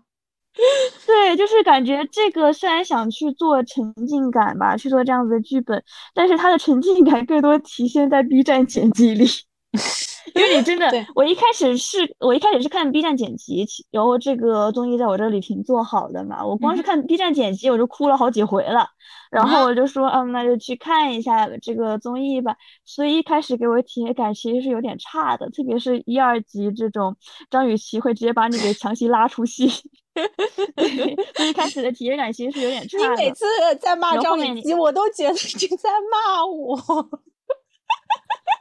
[1.05, 5.81] 对，就是感觉这个虽然想去做沉浸感吧，去做这样子的剧本，
[6.13, 9.25] 但是它的沉浸感更多体现在 B 站剪辑里。
[10.35, 18.87] 因为你真的，我一开始是我一开始是看 B 站剪辑，然后这个综艺在我这里挺做好的嘛，我光是看 B 站剪辑我就哭了好几回了，
[19.31, 22.55] 然后我就说，嗯，那就去看一下这个综艺吧。
[22.85, 27.15] 所以一开始给我体验感其实是有点差的，特别是一二集这种
[27.49, 29.65] 张雨绮会直接把你给强行拉出戏，
[31.39, 33.15] 一开始的体验感其实是有点差的。
[33.15, 33.45] 你每次
[33.79, 37.09] 在骂张雨绮，我都觉得你在骂我。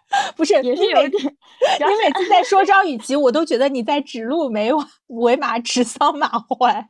[0.37, 1.23] 不是，也是有一点。
[1.25, 4.71] 你每次在说张雨绮，我都觉得你在指鹿为
[5.09, 6.69] 为马，指桑骂槐。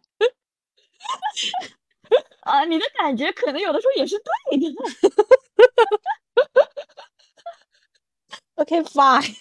[2.43, 4.17] 啊，你的感觉可能有的时候也是
[4.51, 4.67] 对的。
[8.55, 9.37] OK，fine。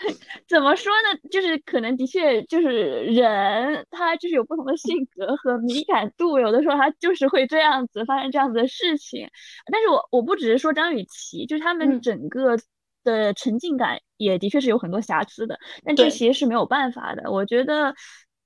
[0.48, 1.28] 怎么说呢？
[1.30, 2.68] 就是可能的确就是
[3.04, 9.28] 人，他就是有不同的性格和敏感度，有的时候他就是会这样子发生这样子的事情。
[9.72, 12.56] 但是我我不只是说张雨绮，就是他们整个
[13.04, 17.30] 的沉浸感也的确是有很多瑕疵的，但这其实是没有办法的。
[17.30, 17.94] 我觉得。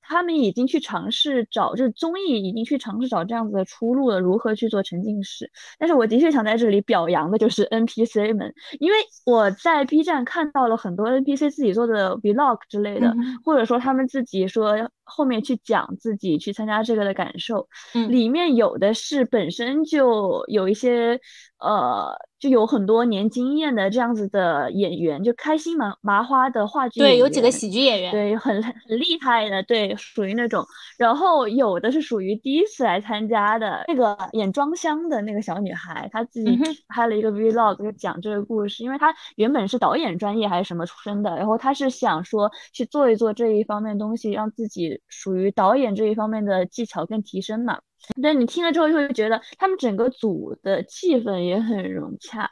[0.06, 5.50] 他们已经去尝试找，就是综艺已经去尝试找这样子的出路了，如何去做沉浸式？
[5.78, 13.12] 但是我的确想在这里表扬的就是 NPC 们，因为我在 B 站看到了很多 NPC 自己做的 Vlog 之类的，
[13.44, 17.68] 或者说他们自己说后面去讲自己去参加这个的感受，
[18.08, 21.20] 里面有的是本身就有一些
[21.58, 22.14] 呃。
[22.44, 30.62] 就有很多年经验的这样子的演员，就开心麻麻花的话剧对，有几个喜剧演员，对，很很厉害的，对，属于那种。
[30.98, 47.80] 然后有的是属于第一次来参加的，那个演庄香的那个小女孩，她自己拍了一个 vlog 就讲这个故事，因为她原本是导演专业还是什么出身的，然后她是想说去做一做这一方面东西，让自己属于导演这一方面的技巧更提升嘛。
[48.22, 52.50] 但你听了之后就会觉得他们整个组的气氛也很融洽，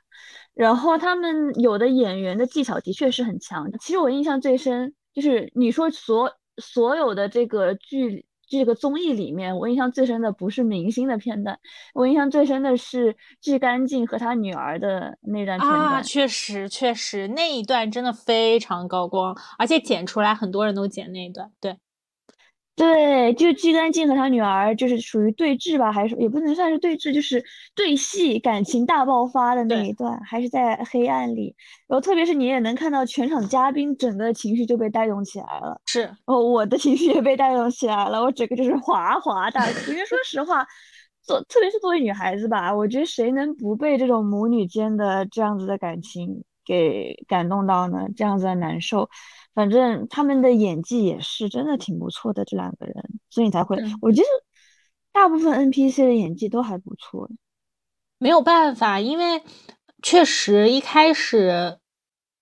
[0.54, 3.70] 然后他们有的演员的技巧的确是很强。
[3.80, 11.58] 其实我印象最深就是你说所所有的这个剧这个综艺里面，我印象最深的不是明星的片段，
[11.94, 15.80] 我印象最深的是季干净和他女儿的那段片段。
[15.80, 21.78] 啊，确实确实那一段真的非常高光，而且剪出来很多人都剪那一段，对。
[22.74, 31.54] 对，就季干净和他女儿就是属于对峙吧，还是也不能算是对峙，就是对戏，感情大爆发的那一段，还是在黑暗里。
[31.86, 36.10] 然后特别是你也能看到全场嘉宾整个情绪就被带动起来了，是。
[36.24, 39.92] 哦，我的情绪也被带动起来了，我整个就是哗哗大哭。
[39.92, 40.66] 因为说实话，
[41.22, 48.06] 做特别是作为女孩子吧，我觉得谁能不被这种母女间的这样子的感情给感动到呢？
[48.16, 49.10] 这样子的难受。
[49.54, 52.94] 反正他们的演技也是真的挺不错的，这两个人，
[53.28, 53.76] 所以才会。
[54.00, 54.28] 我觉得
[55.12, 57.28] 大部分 NPC 的演技都还不错。
[58.18, 59.42] 没有办法，因为
[60.02, 61.78] 确实一开始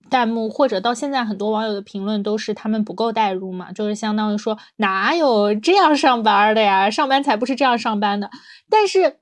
[0.08, 6.90] 弹幕或者到现在很多网友的评论都是他们不够代入嘛，就是相当于说哪有这样上班的呀？
[6.90, 8.30] 上班才不是这样上班的。
[8.68, 9.18] 但是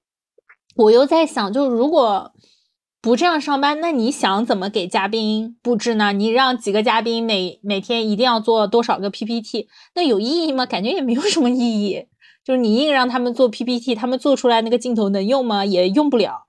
[0.76, 2.32] 我又在想，就如果。
[3.00, 6.12] 不这样上班，那你想怎么给嘉宾布置呢？
[6.12, 9.68] 你让几个嘉宾每每天一定要做多少个 PPT？
[9.94, 10.66] 那有意义吗？
[10.66, 12.06] 感觉也没有什么意义。
[12.44, 15.64] 就是你硬让他们做 PPT，他们做出来那个镜头能用吗？
[15.64, 16.42] 也用不了。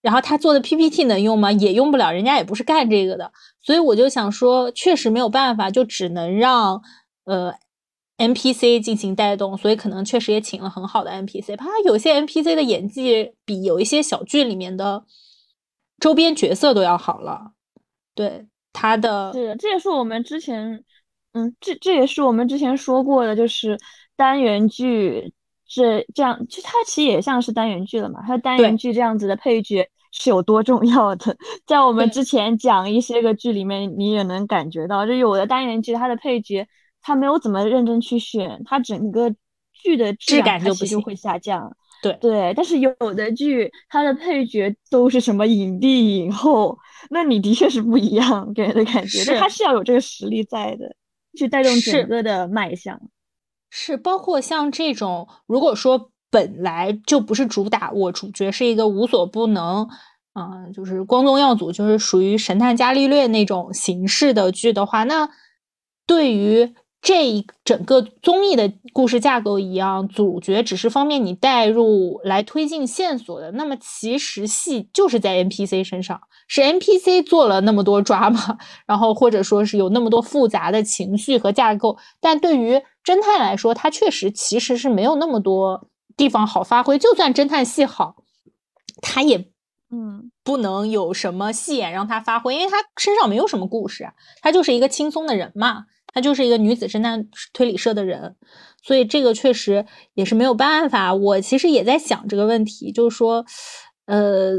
[0.00, 1.50] 然后他做的 PPT 能用吗？
[1.50, 2.12] 也用不了。
[2.12, 6.80] 人家也不是干这个的，所以我就想说，确实没有办法，就只能让
[7.24, 7.52] 呃
[8.18, 9.58] NPC 进行带动。
[9.58, 11.56] 所以可能确实也请了很好的 NPC。
[11.56, 15.02] 他有些 NPC 的演技比有一些小剧里面的。
[15.98, 17.52] 周边角色都要好了，
[18.14, 20.84] 对他的是，这也是我们之前，
[21.32, 23.76] 嗯，这这也是我们之前说过的，就是
[24.16, 25.32] 单元剧
[25.66, 28.22] 这这样，就它其实也像是单元剧了嘛。
[28.26, 36.66] 它单元剧这样子的配角是有多重要的，在我们之前讲一些个剧里面，你也能感觉到，就有的单元剧它的配角
[37.02, 39.34] 他没有怎么认真去选，它整个
[39.72, 41.76] 剧的质感就不就会下降。
[42.02, 46.78] 对对，但是有的剧它的配角都是什么影帝影后，
[47.10, 50.94] 那你的确是不一样给人的感觉，他是要有这个实力在的，
[51.36, 53.00] 去带动整个的卖相。
[53.70, 59.88] 是，包括像这种，如果说本来就不是主打，我主角是一个无所不能，
[60.34, 65.28] 嗯，就是光宗耀祖，就是属于神探伽利略那种形式的剧的话，那
[66.06, 66.74] 对于。
[67.00, 73.52] 这一整个综艺的故事架构一样，主角只是方便你带入来推进线索的。
[73.52, 81.96] 那么其实戏就是在 NPC 身上，是 NPC 做了那么多抓嘛，然后或者说是有那么多复杂的情绪和架构。
[82.20, 86.98] 但对于侦探来说，他确实其实是没有那么多地方好发挥。
[86.98, 88.16] 就算侦探戏好，
[89.00, 89.48] 他也
[89.92, 94.10] 嗯不能有什么戏眼让他发挥，因为他身上没有什么故事，
[94.42, 95.84] 他就是一个轻松的人嘛。
[96.18, 98.34] 他就是一个女子侦探推理社的人，
[98.82, 101.14] 所以这个确实也是没有办法。
[101.14, 103.46] 我其实也在想这个问题，就是说，
[104.06, 104.54] 呃，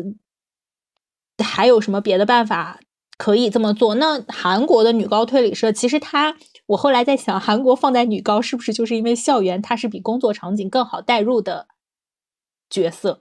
[1.43, 2.79] 还有什么别的办法
[3.17, 3.95] 可以这么做？
[3.95, 6.33] 那韩国的女高推理社，其实她，
[6.67, 11.67] 我后来在想，韩国放在女高是不是就是因为校园它是比工作场景更好带入的
[12.69, 13.19] 角色？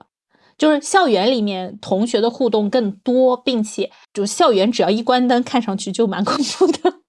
[0.57, 6.99] 就是校园里面同学的互动更多，并且就校园只要一关灯，看上去就蛮恐怖的。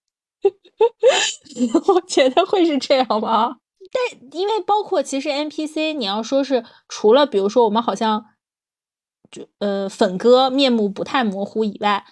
[1.94, 3.56] 我觉得会是这样吧，
[3.92, 8.24] 但因为包括其实 NPC，你要说是除了比如说我们好像
[9.30, 12.04] 就呃粉哥面目不太模糊以外，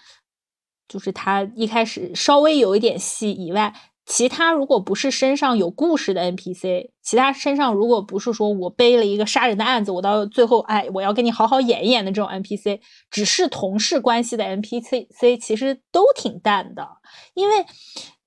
[0.89, 3.75] 就是他一开始稍微有一点戏以外。
[4.11, 16.89] 其他如果不是身上有故事的 NPC，其他身上如果不是说我背了一个杀人的案子，我到最后哎，我要跟你好好演一演的这种 NPC，只是同事关系的 NPC，其实都挺淡的。
[17.35, 17.67] 因为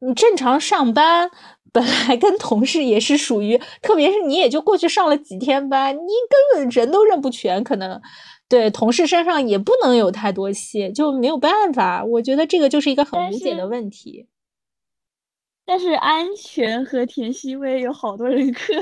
[0.06, 1.30] 你正常上班，
[1.72, 8.02] 本来跟同事也是属于，特别是你也就过去上了几天班，你根本人都认不全，可能
[8.50, 12.04] 对同事身上也不能有太多戏，就没有办法。
[12.04, 14.28] 我觉得这个就是一个很无解的问题。
[15.64, 18.74] 但是安全和田曦薇有好多人磕，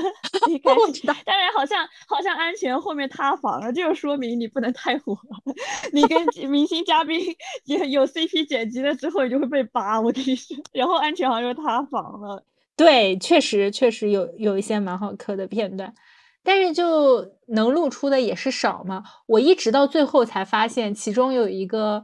[0.48, 5.16] 一开始，当然好像好像安全后面塌房了，就说明你不能太火，
[5.92, 7.20] 你跟明星嘉宾
[7.64, 10.00] 也有 CP 剪辑了之后，你就会被扒。
[10.00, 12.44] 我跟你说，然后安全好像又塌房了。
[12.76, 15.94] 对，确实确实有有一些蛮好磕的片段，
[16.42, 19.04] 但是就能露出的也是少嘛。
[19.26, 22.02] 我一直到最后才发现，其中有一个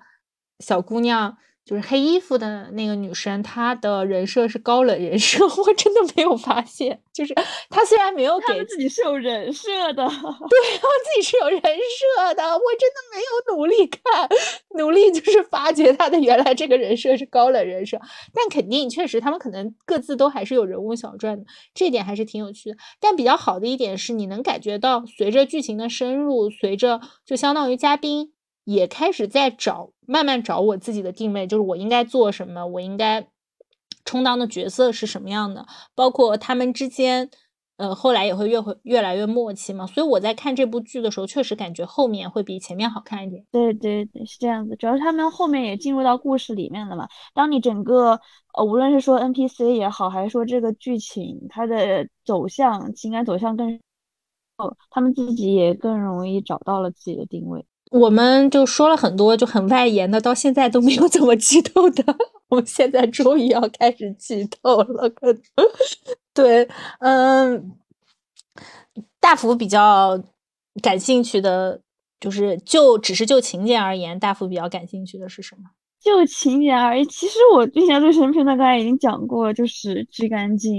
[0.60, 1.38] 小姑娘。
[1.66, 7.02] 就是黑衣服的那个女生，她的人设是高冷人设， 我真的没有发现。
[7.12, 7.34] 就是
[7.68, 14.28] 她虽然没有给自己是有人设的，对，她自己是有人设的，我真的没有努力看，
[14.78, 17.98] 努力就是发掘她的原来这个人设是高冷人设。
[18.32, 22.76] 但肯定确实，他们可能各自都还是有人物小传的，这点还是挺有趣的。
[23.00, 28.35] 但比较好的一点是，你能感觉到随着剧情的深入，随着就相当于嘉宾。
[28.66, 33.28] 也开始在找，慢慢找我自己的定位，就是我应该做什么，我应该
[34.04, 37.30] 充当的角色是什么样的，包括他们之间，
[37.76, 39.86] 呃，后来也会越会越来越默契嘛。
[39.86, 43.44] 所以我在看这部剧的时候，确实感觉后面会比前面好看一点。
[43.52, 44.74] 对对对，是这样子。
[44.74, 47.08] 主要是他们后面也进入到故事里面了嘛。
[47.34, 48.20] 当你整个
[48.54, 53.78] 呃，无论是说 NPC 也好，还是说这个剧情它的走向、情感走向更，
[54.58, 57.64] 哦，他们自己也更容易找到了自己的定位。
[57.92, 62.04] 我们就说了很多就很外延的，到现在都没有怎么剧透的。
[62.48, 65.40] 我们现在终于要开始剧透了，可能
[66.34, 66.68] 对，
[66.98, 67.72] 嗯，
[69.20, 70.20] 大福比较
[70.82, 71.80] 感兴趣的，
[72.18, 75.70] 就是就只是就情节而言，大福比较感兴趣的是什么？
[76.00, 80.72] 就情节而言，其实我印象最深片段刚才已经讲过，就是《知干净》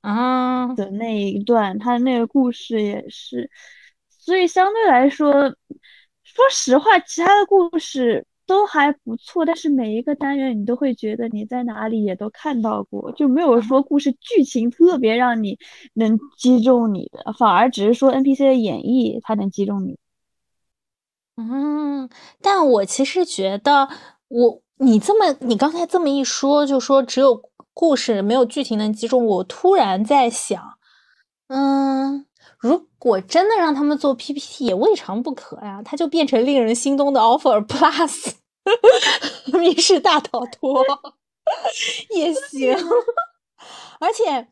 [0.00, 3.50] 啊的那一段，他的那个故事也是，
[4.08, 5.52] 所以相对来说。
[6.34, 15.56] 说实话，其他的故事都还不错，但是每一个单元你都会觉得你在哪里也都看到过，就没有说故事剧情特别让你
[15.94, 19.96] 能击中你的，反而只是说 NPC 的演绎它能击中你。
[21.36, 22.08] 嗯，
[22.42, 23.88] 但我其实觉得，
[24.28, 27.40] 我你这么你刚才这么一说，就说只有
[27.72, 30.60] 故事没有剧情能击中我，突然在想，
[31.48, 32.26] 嗯。
[32.64, 38.32] 如果真的让他们做 PPT 也未尝不可呀，它就变成令人心动的 Offer Plus，
[39.58, 40.82] 密室大逃脱
[42.16, 42.74] 也行，
[44.00, 44.48] 而且。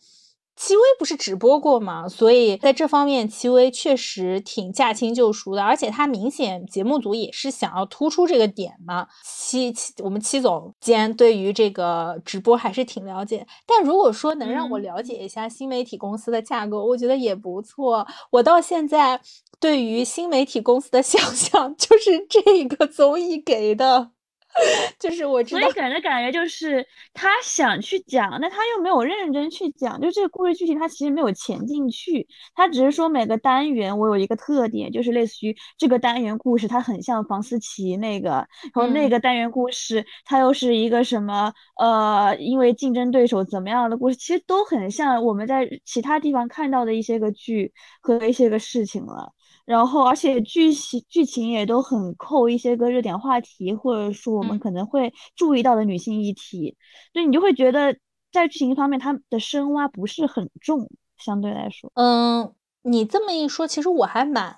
[0.65, 2.09] 戚薇不是直播过吗？
[2.09, 9.09] 所以在这方面，戚薇确实挺驾轻就熟的，而且他明显节目组也是想要突出这个点嘛。
[9.25, 13.45] 戚戚，我们戚总监对于这个直播还是挺了解。
[13.67, 18.07] 但如果说能让我了解一下新媒体公司的架构，我觉得也不错。
[18.31, 19.21] 我到现在
[19.59, 24.13] 对于新媒体公司的 想象就是这个综艺给的。
[24.99, 30.01] 就是我，所以给人的感觉就是他想去讲，但他又没有认真去讲。
[30.01, 49.33] 就这个故事剧情，他其实没有潜进去，他只是说每个单元我有一个特点，就是类似于这个单元故事，它很像房思琪那个，然后那个单元故事它又是一个什么呃，因为竞争对手怎么样的故事，其实都很像我们在其他地方看到的一些个剧和一些个事情了。
[49.65, 56.77] 然后，而且剧情剧情也都很扣一些个热点话题，或者说我们可能会注意到的女性议题，
[57.13, 57.97] 所以你就会觉得
[58.33, 61.91] 在剧情方面它的深挖不是很重，相对来说。
[61.95, 64.57] 嗯，你这么一说，其实我还蛮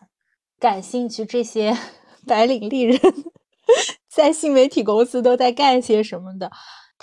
[0.58, 1.76] 感兴趣这些
[2.26, 2.98] 白领丽人
[4.08, 6.50] 在新媒体公司都在干些什么的。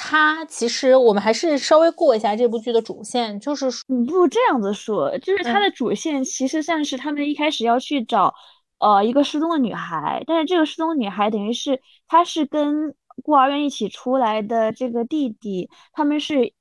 [0.03, 8.33] 它其实我们还是稍微过一下这部剧的主线，就是你不如这样子说，就是它的主线其实像是他们一开始要去找，
[8.79, 16.51] 呃，一个失踪的女孩，但是这个失踪女孩等于是她是跟孤儿院一起出来的这个弟弟，他们是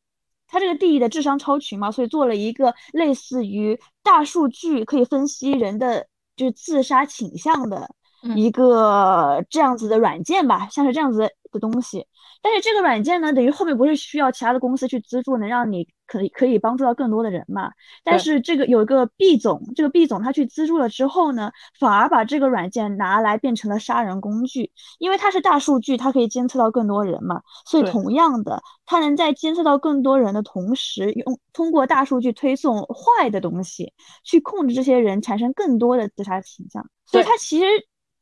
[0.47, 7.95] 他这个弟弟的智商超群嘛，所以做了一个类似于大数据可以分析人的就是自杀倾向的。
[8.37, 12.07] 一个这样子的软件吧，像是这样子的东西。
[12.43, 17.71] 但是这个软件呢，等于后面不是需要其他的公司去资助，能让你可以可以帮助到更多的人嘛？
[18.03, 27.43] 但是这个有一个毕总，这个毕总他去资助了之后呢，反而把这个软件拿来变成了杀人工具，因为它是大数据，它可以监测到更多人嘛。
[27.67, 33.93] 所以同样的，它能在监测到更多人的同时，用通过大数据推送坏的东西，
[34.25, 36.87] 去控制这些人产生更多的自杀倾向。
[37.07, 37.67] 所以它其实。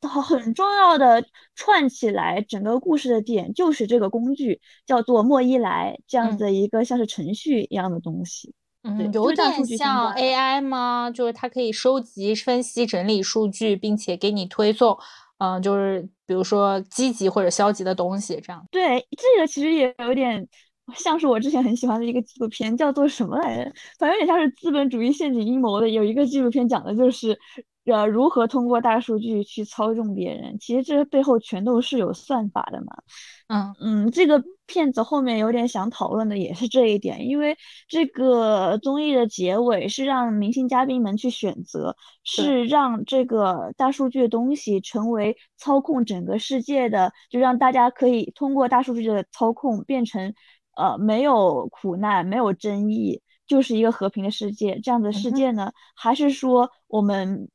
[0.07, 1.23] 很重要的
[1.55, 8.53] 串起来整个故事的点就是这个工具，叫做莫伊莱这样的一个像是程序一样的东西。
[8.83, 11.11] 嗯，有点像 AI 吗？
[11.13, 14.97] 就是它可以收集、分析、整理数据，并且给你推送，
[15.39, 18.65] 嗯，就是比如说积极或者消极的东西这样。
[18.71, 20.47] 对，这个其实也有点
[20.95, 23.73] 像是我之前很喜欢的一个纪录片，叫做什么来着？
[23.99, 27.37] 反正有点像是资本主义陷阱阴谋的，有一个纪录片讲的就是。
[27.85, 30.59] 呃，如何通过大数据去操纵别人？
[30.59, 32.87] 其实这背后全都是有算法的嘛。
[33.47, 37.57] 嗯嗯，这个片子后面有点想讨论的也是这一点，因为
[37.87, 50.31] 这个综艺的结尾是让明星嘉宾们去选择，是让这个大数据的东西成为操控整个世界的，就让大家可以通过大数据的操控变成
[50.77, 54.79] 呃没有苦难、没有争议，就是一个和平的世界。
[54.83, 57.49] 这样的世界呢，还是说我们？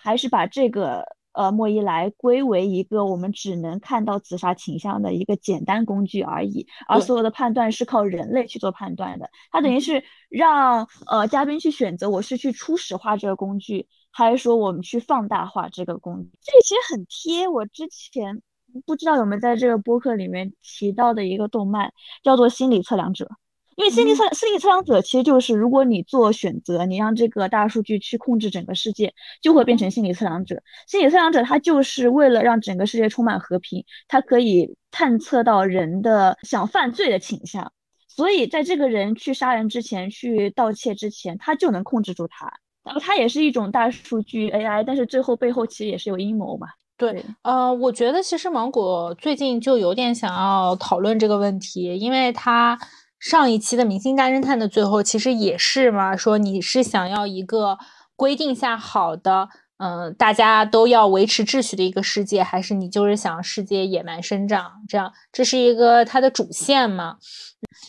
[0.00, 9.30] 还是把这个呃莫伊莱归为一个我们只能看到自杀倾向的一个简单工具而已，而所有的判断是靠人类去做判断的。
[9.50, 16.30] 它等于是让呃嘉宾去选择，我是去初始化这个工具，还是说我们去放大化这个工具？
[16.42, 18.42] 这其实很贴我之前
[18.86, 21.92] 不知道有没有在这个播客里面提到的一个动漫，
[22.22, 23.24] 叫做《心理测量者》。
[23.80, 30.62] 因为心理测心理测量者其实就是，如果你做选择，你让这个大数据去控制整个世界，就会变成心理测量者。
[30.86, 37.72] 心理测量者他就是为了让整个世界充满和平，他可以探测到人的想犯罪的倾向，
[38.06, 42.52] 所以在这个人去杀人之前、去盗窃之前，他就能控制住他。
[42.84, 46.66] 然后他也是一种大数据 AI，但是最后背后其实也是有阴谋嘛。
[46.98, 52.78] 对，呃，我觉得其实芒果最近就有点想要讨论这个问题，因为他。
[53.20, 57.78] 上一期的《明星大侦探》的最后，其实也是嘛，说你是想要一个
[58.16, 64.72] 规定下好的，嗯，大家都要维持秩序的一个世界，还是你就是想世界野蛮生长？
[64.88, 67.18] 这样，这是一个它的主线嘛？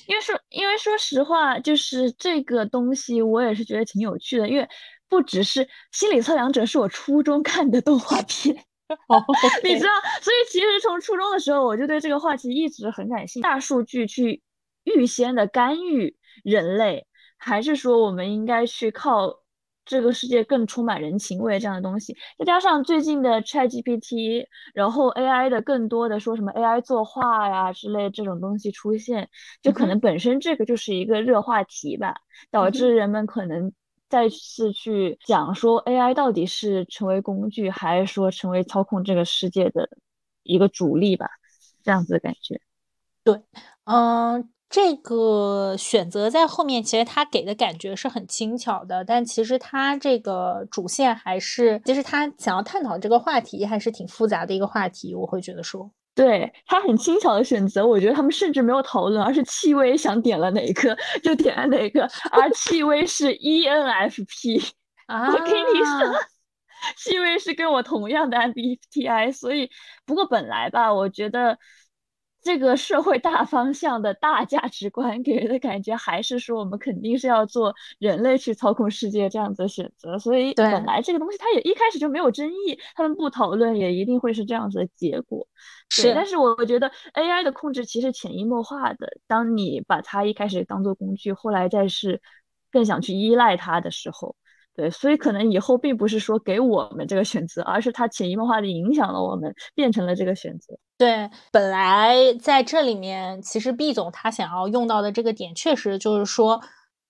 [0.05, 4.67] 因为说，因为说实话，就是这个东西，我也是觉得挺有趣的，因为
[5.07, 8.53] 不只是心理测量者是我初中看的动画片，
[9.63, 14.41] 你知道，所以其实从初中的时候，我就对这个话题一直很感兴趣，大数据去。
[14.83, 17.07] 预先的干预人类，
[17.37, 19.39] 还是说我们应该去靠
[19.83, 22.15] 这个世界更充满人情味这样的东西？
[22.37, 29.29] 再加上最近的 ChatGPT，然后 AI 的更多的说什么 AI 作画呀之类这种东西出现，
[29.61, 32.15] 就可能本身这个就是一个热话题吧，
[32.51, 33.73] 导致人们可能
[34.07, 39.89] 再次去讲说 AI 到底是成为工具，还是说成为操控这个世界的
[40.43, 41.27] 一个主力吧？
[41.83, 42.61] 这样子的感觉。
[43.23, 43.41] 对，
[43.85, 44.49] 嗯。
[44.71, 55.13] 这个选择在后面，其实他给的感觉是很轻巧的，但其实他这个主线还是，其实他想要探讨这个话题还是挺复杂的一个话题。
[55.13, 64.71] 我会觉得说，对他很轻巧的选择，我觉得他们甚至没有讨论，而是戚薇想点了哪个就点了哪个，而戚薇是 ENFP
[65.07, 66.19] 啊， 我跟你说，
[66.95, 69.69] 戚薇是跟我同样的 MBTI，所以
[70.05, 71.57] 不过本来吧，我觉得。
[72.41, 80.17] 这个社会大方向的大价值观给人的感觉，还是说我们肯定是要做人类去操控世界这样子的选择。
[80.17, 85.47] 所以本来这个东西它也一开始就没有争议，他们不讨论也一定会是这样子的结果。
[85.89, 92.21] 是，但是我觉得 AI 的控制其实潜移默化的，当你把它一开始当做工具，后来再是
[92.71, 94.35] 更想去依赖它的时候。
[94.81, 100.75] 对，所以可能以后并不是说给我们这个选择，而是它潜移默化的影响了我们，变成了这个选择。
[100.97, 106.59] 对，本来在这里面，其实毕总他想要用到的这个点，确实就是说，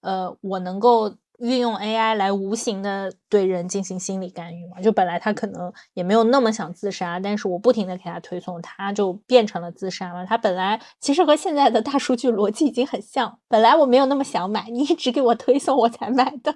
[0.02, 4.82] 呃，我能够运用 AI 来无形的对人进行心理干预嘛。
[4.82, 10.26] 就本来他可能也没有那么想自杀，但是我不停的给他推送，他就变成了自杀了。
[10.26, 16.56] 他本来其实和现在的大数据逻辑已经很像，本来我没有那么想买，你一直给我推送，我才买的。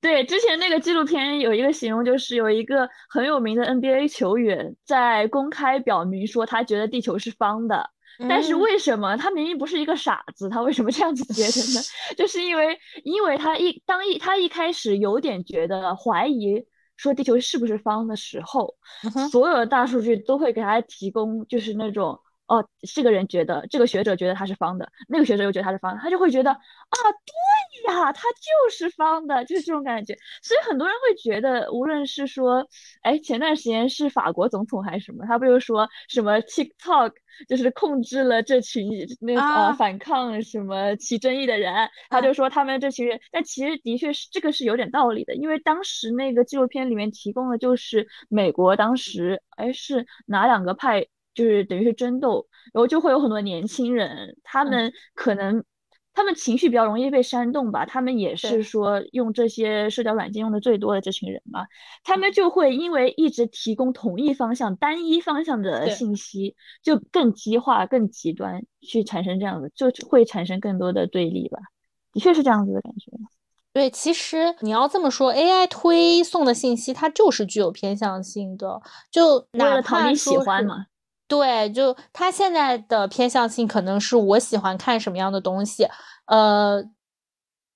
[0.00, 7.90] 对，之前那个纪录片有一个形容，就是有一个很有名的 NBA 球员在公开表明说他觉得地球是方的，
[8.28, 9.16] 但是为什么？
[9.16, 11.80] 他明明不是一个傻子，他为什么这样子觉得呢？
[12.16, 16.64] 就是因为，因为他一当一他一开始有点觉得怀疑
[16.96, 18.74] 说地球是不是方的时候，
[19.30, 22.18] 所有的大数据都会给他提供就是那种
[22.48, 26.58] 哦，这个人觉得这个学者觉得他是方的，那个学者又觉得他是方的，他就会觉得啊，
[27.84, 30.16] 对呀，他就是方的，就是这种感觉。
[30.42, 32.66] 所以很多人会觉得，无论是说，
[33.02, 37.12] 哎，前段时间是法国总统还是什么，他不就说什么 TikTok
[37.48, 38.88] 就是控制了这群
[39.20, 51.06] 那个呃反抗什么起争议的人，他就说他们这群人，但其实的确是这个是有点道理的，因为当时那个纪录片里面提供的就是美国当时，哎，是哪两个派？
[51.36, 55.62] 就是等于是争斗，然后就会有很多年轻人，他们可能
[56.14, 61.66] 他们情绪比较容易被煽动吧，他们也是说用这些社交软件用的最多的这群人嘛，
[62.02, 71.58] 他们就会因为一直提供同一方向、单一方向的信息，就更激化、更极端，去产生这样的，就会产生更多的对立吧。
[72.14, 73.12] 的确是这样子的感觉。
[73.74, 78.80] 对，其实你要这么说，AI 推送的信息它就是具有偏向性的，
[79.10, 80.86] 就哪怕你喜欢嘛。
[81.28, 85.88] 对，就他现在的偏向性可能是我喜欢看什么样的东西，
[86.26, 86.84] 呃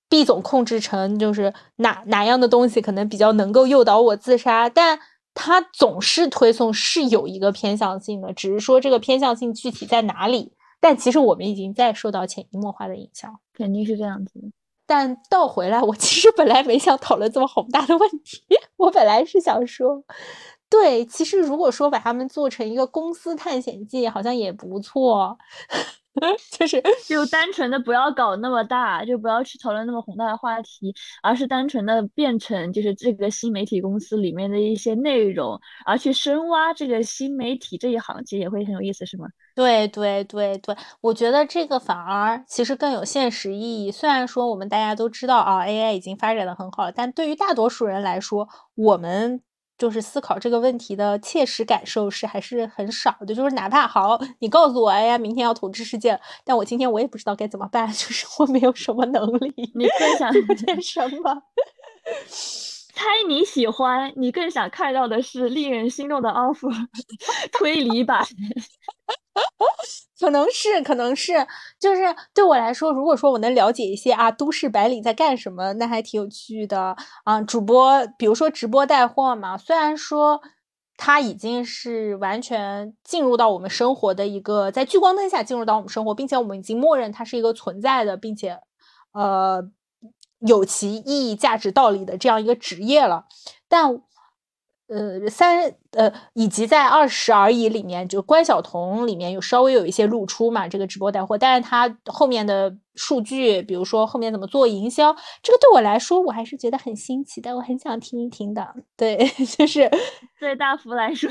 [0.07, 4.99] ，B 总控制成就是哪哪样的东西可能比较能够诱导我自杀，但
[5.33, 10.53] 他总是推送是有一个偏向性的，只是说这个偏向性具体在哪里。
[10.79, 14.31] 但其实我们已经在受到潜移默化的影响，肯定是这样子。
[14.87, 18.41] 但倒回来，我其实本来没想讨论这么宏大的问题，
[18.77, 20.03] 我本来是想说。
[20.71, 25.37] 对，其实如果说把它们做成一个公司探险记，好像也不错。
[26.57, 30.93] 就是就单纯的不要搞那么大，就不要去讨论那么宏大的话题，
[31.23, 39.27] 而是单纯的变成就是这个新媒体公司里面的一些内容，而去深挖这个新媒体这一行，其实也会很有意思，是吗？
[39.55, 43.89] 对对对对，我觉得这个反而其实更有现实意义。
[43.89, 49.41] 虽然说我们大家都知道啊，AI 已经发展的很好，但对于大多数人来说，我们。
[49.81, 59.71] 就是思考这个问题的切实感受是还是很少的，就是哪怕好，你告诉我，哎呀，明天要统治世界，但我今天我也不知道该怎么办， 就是我没有什么能力。
[59.73, 61.41] 你更想见什么？
[62.93, 66.71] 猜你喜欢，你更想看到的是令人心动的 offer
[67.51, 68.23] 推理版。
[70.19, 71.47] 可能是，可能是，
[71.79, 72.03] 就是
[72.33, 77.41] 对我来说，如果说我能了解一些啊，都市白领在干什么，那还挺有趣的啊。
[77.41, 80.41] 主播，比如说直播带货嘛，虽然说
[80.97, 88.59] 它已经是完全进入到我们生活的一个，在聚光灯下进入到我们生活，并且我们已经默认它是一个存在的，并且
[89.13, 89.63] 呃
[90.39, 93.25] 有其意义、价值、道理的这样一个职业了，
[93.67, 94.01] 但。
[94.91, 108.67] 呃，三呃，以及在二十而已里面，就关晓彤里面有稍微有一些露出嘛，这个直播带货，但是他后面的数据，比如说后面怎么做营销，这个对我来说，我还是觉得很新奇的，我很想听一听的。
[108.97, 109.17] 对，
[109.57, 109.89] 就是
[110.37, 111.29] 对大福来说，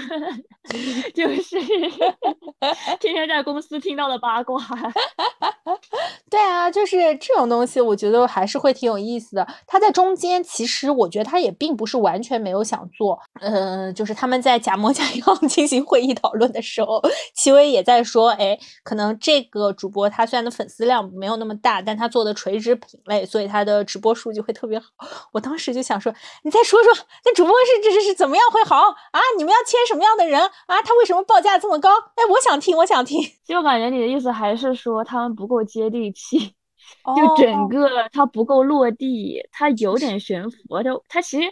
[1.14, 1.60] 就是
[2.98, 4.58] 天天在公司听到的八卦。
[6.30, 9.46] 对啊，就是这种东西，我觉得还是会挺有意思的。
[9.66, 13.18] 他在中间，其实我觉得他也并不是完全没有想做。
[13.40, 17.00] 呃，就是他们在假模假样进行会议讨论的时候，
[17.34, 24.86] 齐薇也在说，哎，可能这个主播他虽然的粉丝量没有那么大，但他做的垂直品类，所以他的直播数据会特别好。
[25.32, 26.92] 我当时就想说，你再说说，
[27.24, 29.20] 那主播是这是是怎么样会好啊？
[29.36, 30.82] 你们要签什么样的人啊？
[30.82, 31.90] 他为什么报价这么高？
[32.14, 33.20] 哎，我想听，我想听。
[33.46, 36.54] 就感觉你的意思还是说他们不够接地气。
[37.14, 41.48] 就整个它不够落地，它有点悬浮，就它其实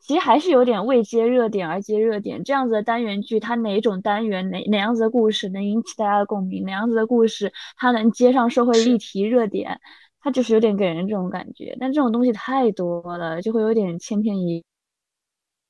[0.00, 2.42] 其实还是有点未接热点而接热点。
[2.42, 9.78] 这样子的单元剧，它哪种单元哪哪样子的故事能引起大家的共鸣，哪样子的故事它能接上社会议题热点，
[10.20, 11.76] 它就是有点给人这种感觉。
[11.78, 14.64] 但这种东西太多了，就会有点千篇一。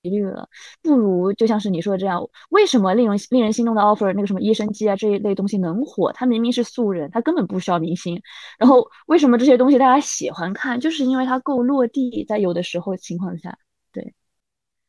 [0.03, 0.49] 疑虑了，
[0.83, 6.13] 不如就像是你说的这样，为什么令人令人心动的 offer 那个什么医生机啊这一类东西能火？
[6.13, 8.21] 它明明是素人，它根本不需要明星。
[8.59, 10.81] 然后为什么这些东西大家喜欢看？
[10.81, 13.57] 就是因为它够落地，在有的时候情况下，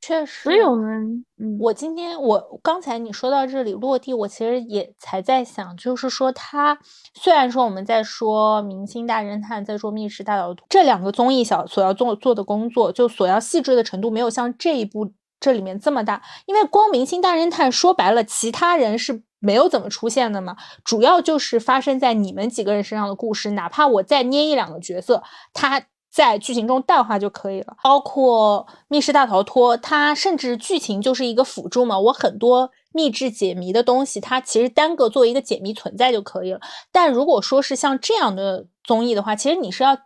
[0.02, 6.76] 确实，所以我们，嗯，我今天我刚才你说到这里落地，我其实也才在想，就是说，他
[7.14, 25.22] 虽然说我们在说《明星大侦探》在说《密室大逃脱》这两个综艺小所要做做的工作，就所要细致的程度没有像这一部这里面这么大，因为光《明星大侦探》说白了，其他人是没有怎么出现的嘛，主要就是发生在你们几个人身上的故事，哪怕我再捏一两个角色，
[25.54, 25.84] 他。
[26.12, 31.98] 在剧情中淡化就可以了，包括密室大逃脱，它甚至剧情就是一个辅助嘛。
[31.98, 36.60] 我很多密制解谜的东西，它其实单个做一个解谜存在就可以了。
[36.92, 39.98] 但如果说是像这样的综艺的话，其实你是要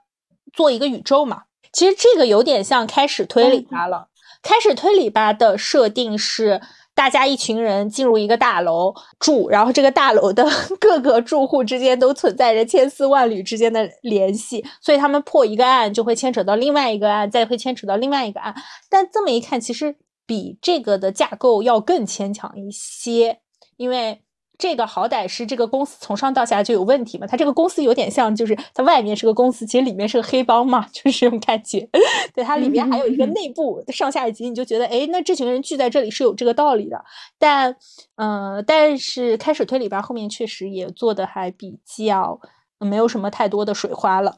[0.53, 1.43] 做一个宇宙嘛。
[1.74, 4.08] 其实这个有点像开始推理吧了。
[4.43, 6.62] 开始推理吧的设定是，
[6.96, 10.43] 大家一群人进入一个大楼住，然后这个大楼的
[10.80, 18.56] 各个住户之间都存在着千丝万缕之间的联系，所以他们破一个案就会牵扯到另外一个案，再会牵扯到另外一个案。
[18.89, 23.41] 但这么一看，其实比这个的架构要更牵强一些，
[23.78, 24.25] 因为。
[24.58, 27.28] 这个好歹是这个公司从上到下就有问题嘛？
[27.28, 31.88] 它这个公司有点像，就是它外面是个公司，其实里面是个黑帮嘛， 就是这种感觉。
[32.34, 37.03] 对，它里面还有一个内部上下级，你就觉得，哎，那这群人聚在这里是有这个道理的。
[37.38, 37.76] 但，
[38.16, 42.39] 嗯，但是开始推理吧，后面确实也做的还比较
[42.80, 44.36] 没有什么太多的水花了，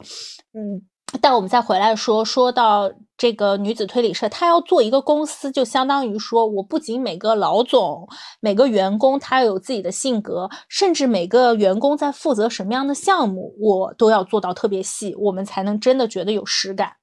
[0.52, 0.82] 嗯。
[1.22, 8.08] 但我们再回来说，说到这个女子推理社，她要做一个公司，就相当于说，我不仅每个老总、
[8.38, 16.97] 每个员工他有自己的性格，甚至每个员工在负责什么样的项目，我都要做到特别细，我们才能真的觉得有实感。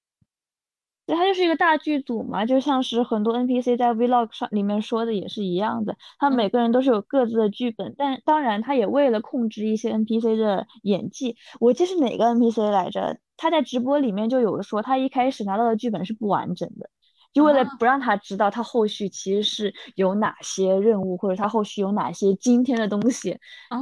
[1.08, 13.20] 对，它就是一个大剧组嘛，就像是很多 NPC 在 Vlog 上里面说的也是一样的，他每个人都是有各自的剧本，但当然他也为了控制一些 NPC 的演技，我记得是哪个 NPC 来着？
[13.38, 16.90] 他在直播里面就有说，他一开始拿到的剧本是不完整的，
[17.34, 23.38] 就为了不让他知道他后续其实是有哪些任务，或者他后续有哪些惊天的东西，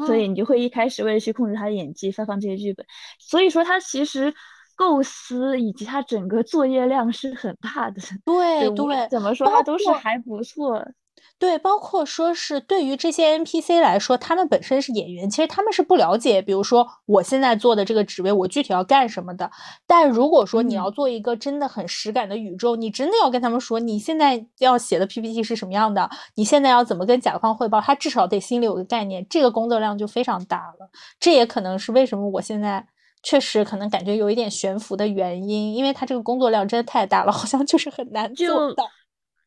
[0.06, 2.86] 所以你就会一开始为了去控制他的演技发放这些剧本，
[3.18, 4.34] 所以说他其实。
[4.84, 10.86] 构思以及他整个作业量是很大的， 对对，怎么说他都是还不错。
[11.40, 19.50] 对，包括说是对于这些 NPC 来说，他们本身是演员，其实他们是不了解，比如说我现在做的这个职位，我具体要干什么的。
[19.88, 30.90] 但如果说你要做一个真的很实感的宇宙，你真的要跟他们说，你现在要写的 PPT 是什么样的，你现在要怎么跟甲方汇报，他至少得心里有个概念，这个工作量就非常大了。
[31.20, 32.86] 这也可能是为什么我现在。
[33.24, 38.84] 确实可能感觉有一点悬浮的原因，因为他这个工作量真的太大了，好像就是很难做到。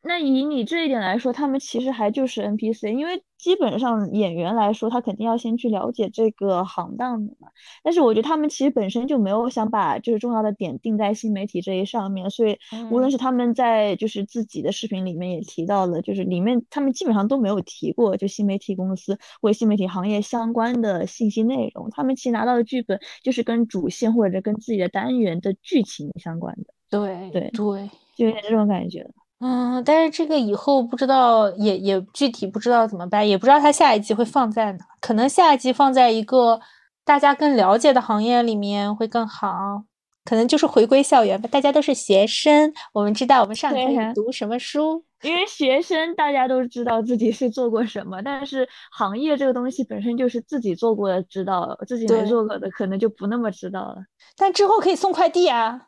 [0.07, 7.49] 那以你这一点来说，他们其实还就是 NPC，因为基本上演员来说，他肯定要先去了解这个行当的嘛。
[7.83, 12.57] 但是我觉得他们其实本身就没有想把就是重要的点定在新媒体这一上面，所以
[12.91, 21.91] 无论是他们在就是自己的视频里面也提到了，就是里面他们基本上都没有提过就新媒体公司或新媒体行业相关的信息内容。
[21.91, 26.73] 他们其实拿到的剧本就是跟主线或者跟自己的单元的剧情相关的。
[26.89, 29.11] 对对对，就有点这种感觉。
[29.49, 36.61] 嗯，但是这个以后不知道，也也具体不知道怎么办，也不知道他下一季会放在哪，可能下一季放在一个
[37.05, 39.85] 大家更了解的行业里面会更好，
[40.25, 43.79] 可能就是回归校园吧，大家都是学生，我们知道我们上课
[44.15, 53.99] 读什么书，因为学生大家都知道自己是做过什么，但是行业这个东西本身就是自己做过的知道，自己没做过的可能就不那么知道了。
[54.37, 55.83] 但之后可以送快递啊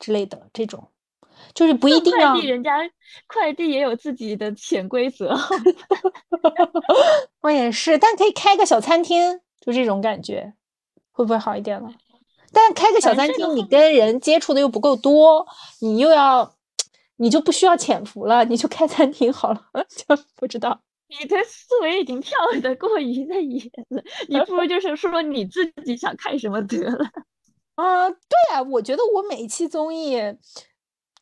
[0.00, 0.88] 之类的这种。
[1.54, 2.90] 就是不一定要快递，人家
[3.26, 5.36] 快递也有自己的潜规则。
[7.40, 10.54] 我也是，但可以开个小餐厅，就这种感觉，
[11.12, 11.88] 会不会好一点了？
[12.52, 15.46] 但开个小餐厅，你跟人接触的又不够多，
[15.80, 16.54] 你又要，
[17.16, 19.60] 你就不需要潜伏了，你就开餐厅好了。
[19.88, 27.10] 就不知道，你的思维已经跳得过于的野了，你不如 就是说你自己想看什么得了。
[27.74, 30.16] 啊，对啊，我觉得我每一期综艺。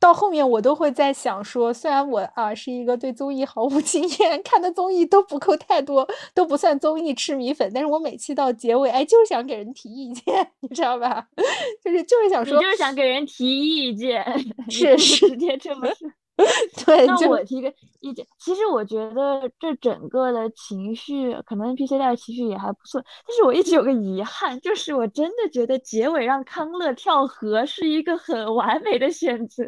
[0.05, 11.27] 到后面我都会在想说，虽然我啊是一个对综艺毫无 经验，看的综艺都不够太多，都不算综艺吃米粉，但是我每期到结尾，哎，就是想给人提意见， 你知道吧？
[11.83, 14.23] 就是就是想说，就是想给人提意见，
[14.69, 16.11] 是是，直接这么说。
[16.85, 29.65] 对，那我提个意见，其实我觉得这整个的情绪，可能 NPC 带的情绪也还不错，但是我一直有个遗憾，就是我真的觉得结尾让康乐跳河是一个很完美的选择。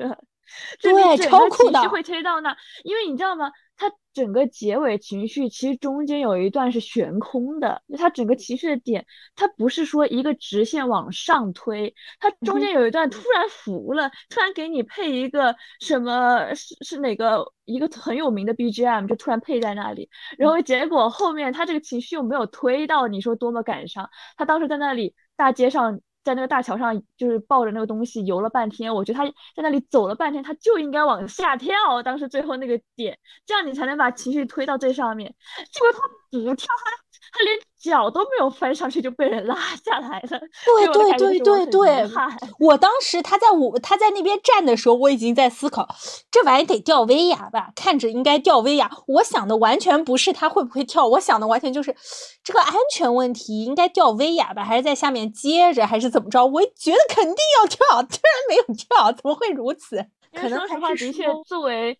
[0.82, 3.50] 对，超酷的，会推到那，因为你知道吗？
[3.76, 9.04] 它整个结尾情绪其实中间有一段是悬空的，就它整个情绪的点，
[9.34, 20.08] 它不是说一个直线往上推，它中间有一段突然浮了，突然给你配一个什么是是哪个一个很有名的 BGM，就突然配在那里，
[20.38, 24.08] 然后结果后面他这个情绪又没有推到你说多么感伤，
[24.38, 26.00] 他当时在那里大街上。
[26.26, 28.92] 在那个大桥上，就是抱着那个东西游了半天。
[28.92, 29.24] 我觉得他
[29.54, 32.02] 在那里走了半天，他就应该往下跳。
[32.02, 33.16] 当时最后那个点，
[33.46, 35.32] 这样你才能把情绪推到最上面。
[35.70, 36.00] 结果他
[36.32, 36.90] 不跳，他
[37.32, 39.54] 他连脚都没有翻上去就被人拉
[39.84, 40.40] 下来了。
[40.64, 42.10] 对对对对对，
[42.58, 45.88] 我当时他在我他在那边站的时候，我已经在思考，
[46.30, 47.70] 这玩意得吊威亚吧？
[47.76, 48.90] 看着应该吊威亚。
[49.06, 51.94] 我想的完全不是他会不会跳，我想的完全就是
[52.42, 54.64] 这个安全问题，应该吊威亚吧？
[54.64, 56.44] 还是在下面接着，还是怎么着？
[56.46, 60.06] 我觉得肯定要跳， 居然没有跳，怎么会如此？
[60.32, 61.98] 可能说实话，的确作为。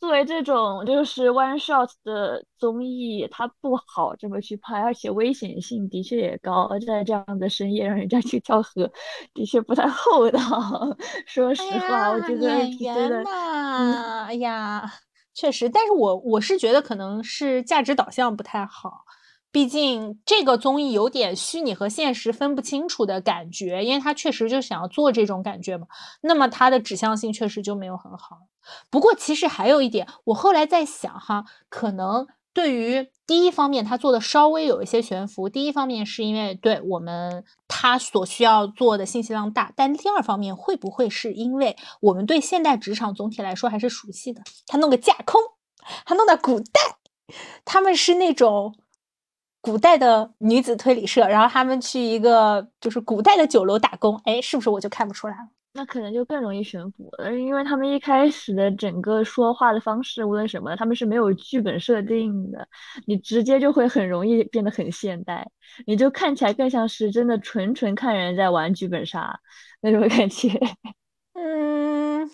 [0.00, 6.68] 作为这种就是 one shot 的综艺，它不好这么去拍，而且危险性的确也高。
[6.86, 8.90] 在这样的深夜让人家 去跳河，
[9.34, 10.40] 的确不太厚道。
[11.26, 14.88] 说实话，我觉得演员嘛，哎呀，
[15.34, 15.68] 确实。
[15.68, 19.04] 但是我我是觉得可能是价值导向不太好。
[19.50, 25.86] 毕竟这个综艺有点虚拟和现实分不清楚的感觉，因为他确实就想要做这种感觉嘛。
[26.20, 28.36] 那么它的指向性确实就没有很好。
[28.90, 35.48] 不过其实还有一点，我后来在想哈，可能对于第一方面，他做的稍微有一些悬浮。
[35.48, 44.42] 第一方面是因为对我们他所需要做的信息量大，但第二方面会不会是因为我们对现代职场总体来说还是熟悉的？
[44.66, 45.40] 他弄个架空，
[46.04, 46.80] 他弄到古代，
[47.64, 48.74] 他们是那种。
[49.60, 55.48] 古代的女子推理社，然后他们去一个就是古代的酒楼打工，哎，是不是我就看不出来了？
[55.78, 62.66] 那可能就更容易悬浮了，因为他们一开始的整个说话的方式，无论什么，他们是没有剧本设定的，
[63.06, 65.48] 你直接就会很容易变得很现代，
[65.86, 69.38] 你就看起来更像是真的纯纯看人在玩剧本杀
[69.80, 70.48] 那种感觉。
[71.38, 72.28] 嗯，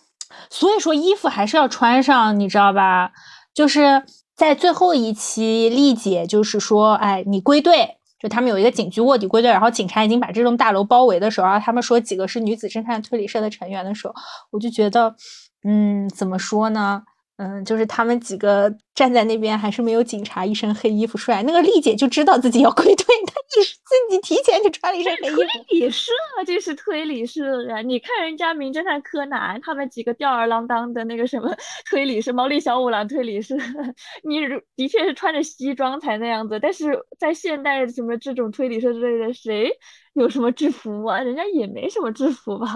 [0.49, 3.13] 所以说衣服还是要穿上，你知道吧？
[3.53, 4.05] 就是。
[4.37, 14.15] 在最后一期，丽姐就是说：“哎，你归队，就他们有一个警局卧底归队，然后警察已经把这栋大楼包围的时候，然后他们说几个是女子侦探推理社的成员的时候，
[14.51, 15.15] 我就觉得，
[15.63, 17.03] 嗯，怎么说呢？”
[17.37, 21.43] 嗯，就是他们几个站在那边，还是没有警察一身黑衣服帅。
[21.43, 25.37] 那个丽姐就知道自己要归队， 她一自己提前就穿了一身黑衣服。
[25.37, 25.47] 推
[25.81, 26.13] 理社
[26.47, 27.83] 这是推理社呀！
[27.83, 31.51] 你看人家名侦探柯南，他们几个吊儿郎当的那个什么
[31.91, 33.57] 推理社，毛利小五郎推理社，
[34.23, 34.39] 你
[34.77, 36.61] 的确是穿着西装才那样子。
[36.61, 39.73] 但是在现代什么这种推理社之类的，谁
[40.13, 41.19] 有什么制服啊？
[41.19, 42.67] 人家也没什么制服吧？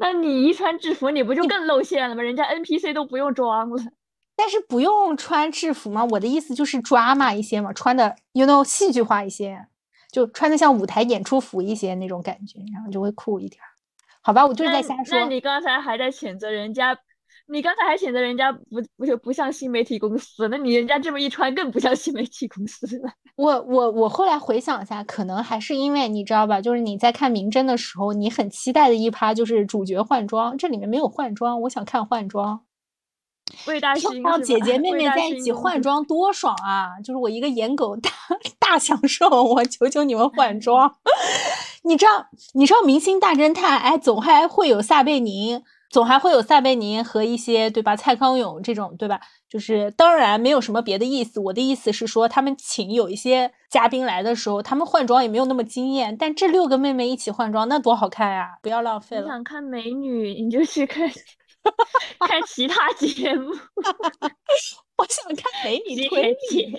[0.00, 2.22] 那你一穿制服，你不就更露馅了吗？
[2.22, 3.82] 人家 NPC 都不用装了，
[4.34, 6.04] 但是不用穿制服吗？
[6.10, 9.66] 我的意思就是抓嘛一些嘛，穿的 you know 戏剧化一些，
[10.10, 13.60] 就穿的像舞台演出服一些那种感觉，然后就会酷一点。
[14.22, 15.18] 好吧，我就是在瞎说。
[15.18, 16.98] 那你刚才还在谴责人家。
[17.50, 23.10] 你刚才还显得人家不不是不像新媒体公司，那你人家这么一穿更不像新媒体公司了。
[23.36, 32.60] 我我我后来回想一下，可能还是因为你知道吧，就是你在看《名侦》的时候，你很期待的一趴就是主角换装，这里面没有换装，我想看换装。
[33.66, 37.00] 魏大勋让姐姐妹妹在一起换装多爽啊！
[37.02, 38.10] 就是我一个颜狗大
[38.60, 40.94] 大享受，我求求你们换装。
[41.82, 45.64] 你知道你知道《明星大侦探》哎，总还会有撒贝宁。
[45.90, 47.96] 总还会有撒贝宁和一些对吧？
[47.96, 49.20] 蔡康永这种对吧？
[49.48, 51.40] 就是当然没有什么别的意思。
[51.40, 56.16] 我的意思是说，他们请有一些嘉宾来的时候，他们换装也没有那么惊艳。
[56.16, 58.50] 但这六个妹妹一起换装，那多好看呀！
[58.62, 59.22] 不要浪费了。
[59.24, 61.10] 你想看美女，你就去看
[62.20, 63.50] 看其他节目。
[64.96, 66.70] 我想看美女推理，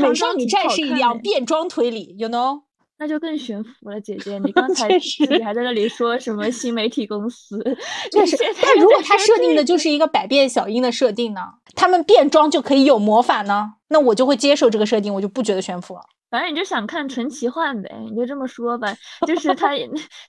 [0.00, 2.62] 美少女战士一样变装推理，you know。
[2.98, 7.58] 那就更悬浮了，姐姐，你刚 才自己还在那里说什么新媒体公司？
[8.12, 11.40] 确实，但如果他设定的就是一个百变小樱的设定呢？
[11.74, 13.74] 他们变装就可以有魔法呢？
[13.88, 16.02] 那我就会接受这个设定，我就不觉得悬浮了。
[16.30, 18.94] 反正你就想看纯奇幻呗，你就这么说吧。
[19.26, 19.70] 就是他，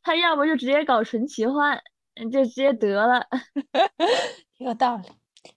[0.02, 1.80] 他要不就直接搞纯奇幻，
[2.32, 3.24] 就直接得了。
[4.58, 5.10] 有道理。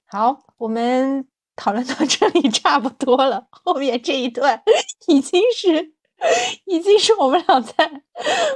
[0.05, 1.27] 好，我们
[1.57, 4.63] 讨论到这里差不多了，后面这一段
[5.07, 5.96] 已经是。
[6.65, 8.03] 已经是我们俩在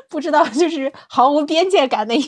[0.08, 2.20] 不知道，就是毫无边界感的一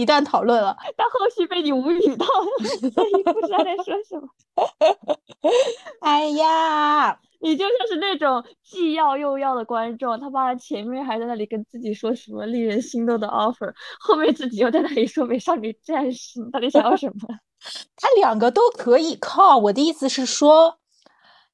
[0.00, 0.76] 一段讨论了。
[0.96, 4.28] 但后续被你无语到了， 所以不知道在说什么。
[6.00, 17.28] 哎呀，你就像是那种既要又要的观众，他爸前面还在那里跟自己说什么令人心动的 offer，后面自己又在那里说美少女战士，你到底想要什么？
[17.96, 19.58] 他两个都可以靠。
[19.58, 20.78] 我的意思是说，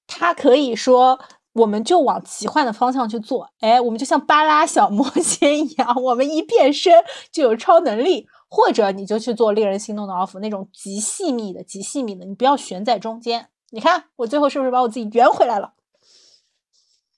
[0.07, 1.18] 他可以说。
[1.57, 6.93] 我们就往奇幻的方向去做，哎，我们就像巴拉小魔仙一样，我们一变身
[7.33, 13.49] 就有超能力，或者你就去做令人心动的 offer，那种极细密的、极细密的，你不要悬在中间。
[13.71, 15.73] 你看我最后是不是把我自己圆回来了？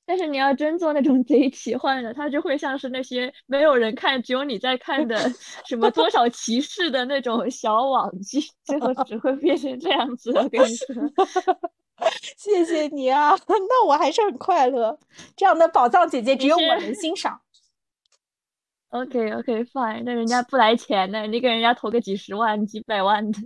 [0.06, 5.18] 但是你要真做那种贼奇幻的，它就会像是那些没有人看，只有你在看的
[5.66, 10.30] 什么多少骑士的那种小网剧， 最后只会变成这样子。
[10.30, 10.94] 我跟你说。
[12.36, 14.98] 谢谢你啊， 那我还是很快乐。
[15.36, 17.40] 这样的宝藏姐姐只有我能欣赏。
[18.90, 23.38] OK OK fine，那人家不来钱的，你给人家投个几十万、几百万的。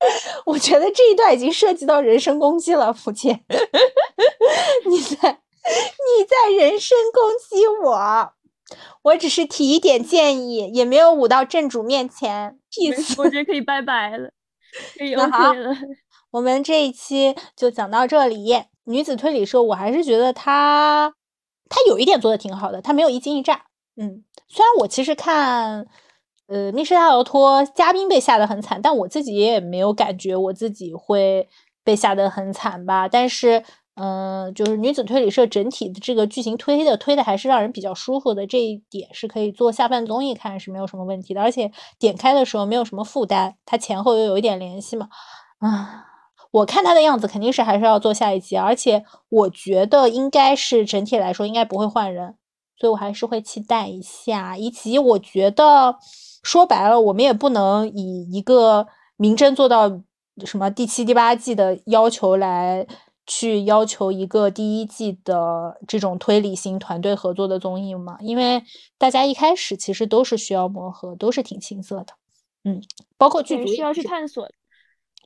[0.46, 3.44] 我觉得这一段已经涉及到人身攻击了，福建。
[4.88, 8.32] 你在你在人身攻击我，
[9.02, 12.58] 我只是提一点建议，也没有舞到正主面前。
[12.70, 14.30] peace，我觉得可以拜拜了，
[14.96, 15.74] 可以 OK 了。
[16.30, 18.64] 我们这一期就讲到这里。
[18.84, 21.12] 女子推理社，我还是觉得它
[21.68, 23.66] 它有一点做的挺好的，它没有一惊一乍。
[23.96, 25.86] 嗯，虽然我其实看
[26.46, 31.48] 呃《密室大逃脱》嘉宾被吓得很惨，但我自己也没有感觉我自己会
[31.84, 33.08] 被吓得很惨吧。
[33.08, 33.64] 但是。
[34.00, 45.08] 嗯，就是女子推理社整体的这个剧情推的推的还是让人比较舒服的，这一点是可以做下饭综艺看是没有什么问题的，而且点开的时候没有什么负担，它前后又有一点联系嘛。
[45.58, 46.06] 啊，
[46.50, 52.36] 我看他的样子肯定是还是要做下一集，而且我觉得应该是整体来说应该不会换人，
[52.78, 54.56] 所以我还是会期待一下。
[54.56, 55.96] 以及我觉得
[56.42, 58.86] 说白了，我们也不能以一个
[59.16, 60.00] 明侦做到
[60.44, 62.86] 什么第七、第八季的要求来。
[63.30, 68.16] 去要求一个第一季的这种推理型团队合作的综艺嘛？
[68.22, 68.62] 因为
[68.96, 72.14] 大家一开始其实都是需要磨合，都是挺青涩的。
[72.64, 72.80] 嗯，
[73.18, 74.48] 包括剧组需要去探索。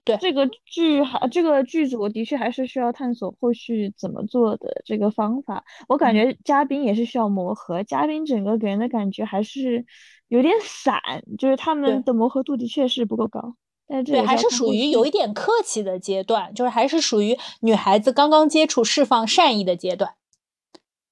[0.04, 5.64] 对这个剧还这个剧组的确还是需要探索后续怎么做的这个方法。
[5.88, 9.84] 我感觉嘉宾也是需要磨合，嘉宾整个给人的感觉还是
[10.28, 11.00] 有点散，
[11.38, 13.54] 就是他们的磨合度的确是不够高。
[14.06, 20.14] 对，还是属于有一点客气的阶段，就是还是属于女孩子刚刚接触、释放善意的阶段。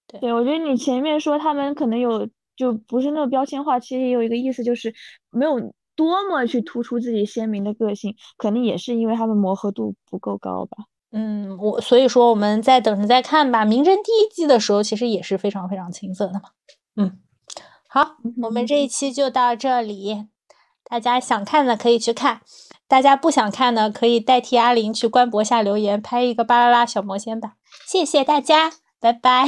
[0.06, 2.26] 对，我觉得你前面说他们可能有
[2.56, 4.94] 就不是那么标签化，其实也有一个意思，就是
[5.30, 10.78] 没有多么去突出自己鲜明的个性，肯定也是因为他们磨合度不够高吧。
[11.12, 13.66] 嗯，我所以说我们再等着再看吧。
[13.66, 16.40] 名侦第一季的时候其实也是非常非常青涩的嘛。
[16.96, 17.18] 嗯，
[17.86, 20.24] 好，我们这一期就到这里。
[20.84, 22.40] 大家想看的可以去看，
[22.88, 27.56] 大家不想看的可以代替阿玲去官博下留言，拍一个巴啦啦小魔仙吧。
[27.86, 29.44] 谢谢大家，拜拜，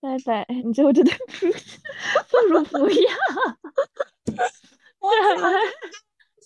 [0.00, 0.46] 拜拜。
[0.64, 1.12] 你最后真的
[2.30, 3.12] 不如不要。
[5.04, 5.10] 我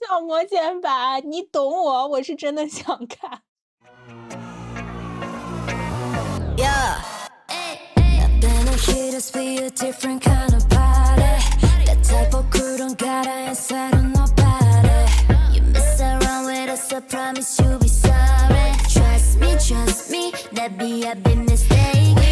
[0.06, 3.42] 小魔仙吧，你懂我，我是真的想看。
[12.08, 14.88] type of girl don't got an inside on nobody.
[15.52, 18.72] You mess around with us, I promise you'll be sorry.
[18.88, 22.27] Trust me, trust me, that be a big mistake.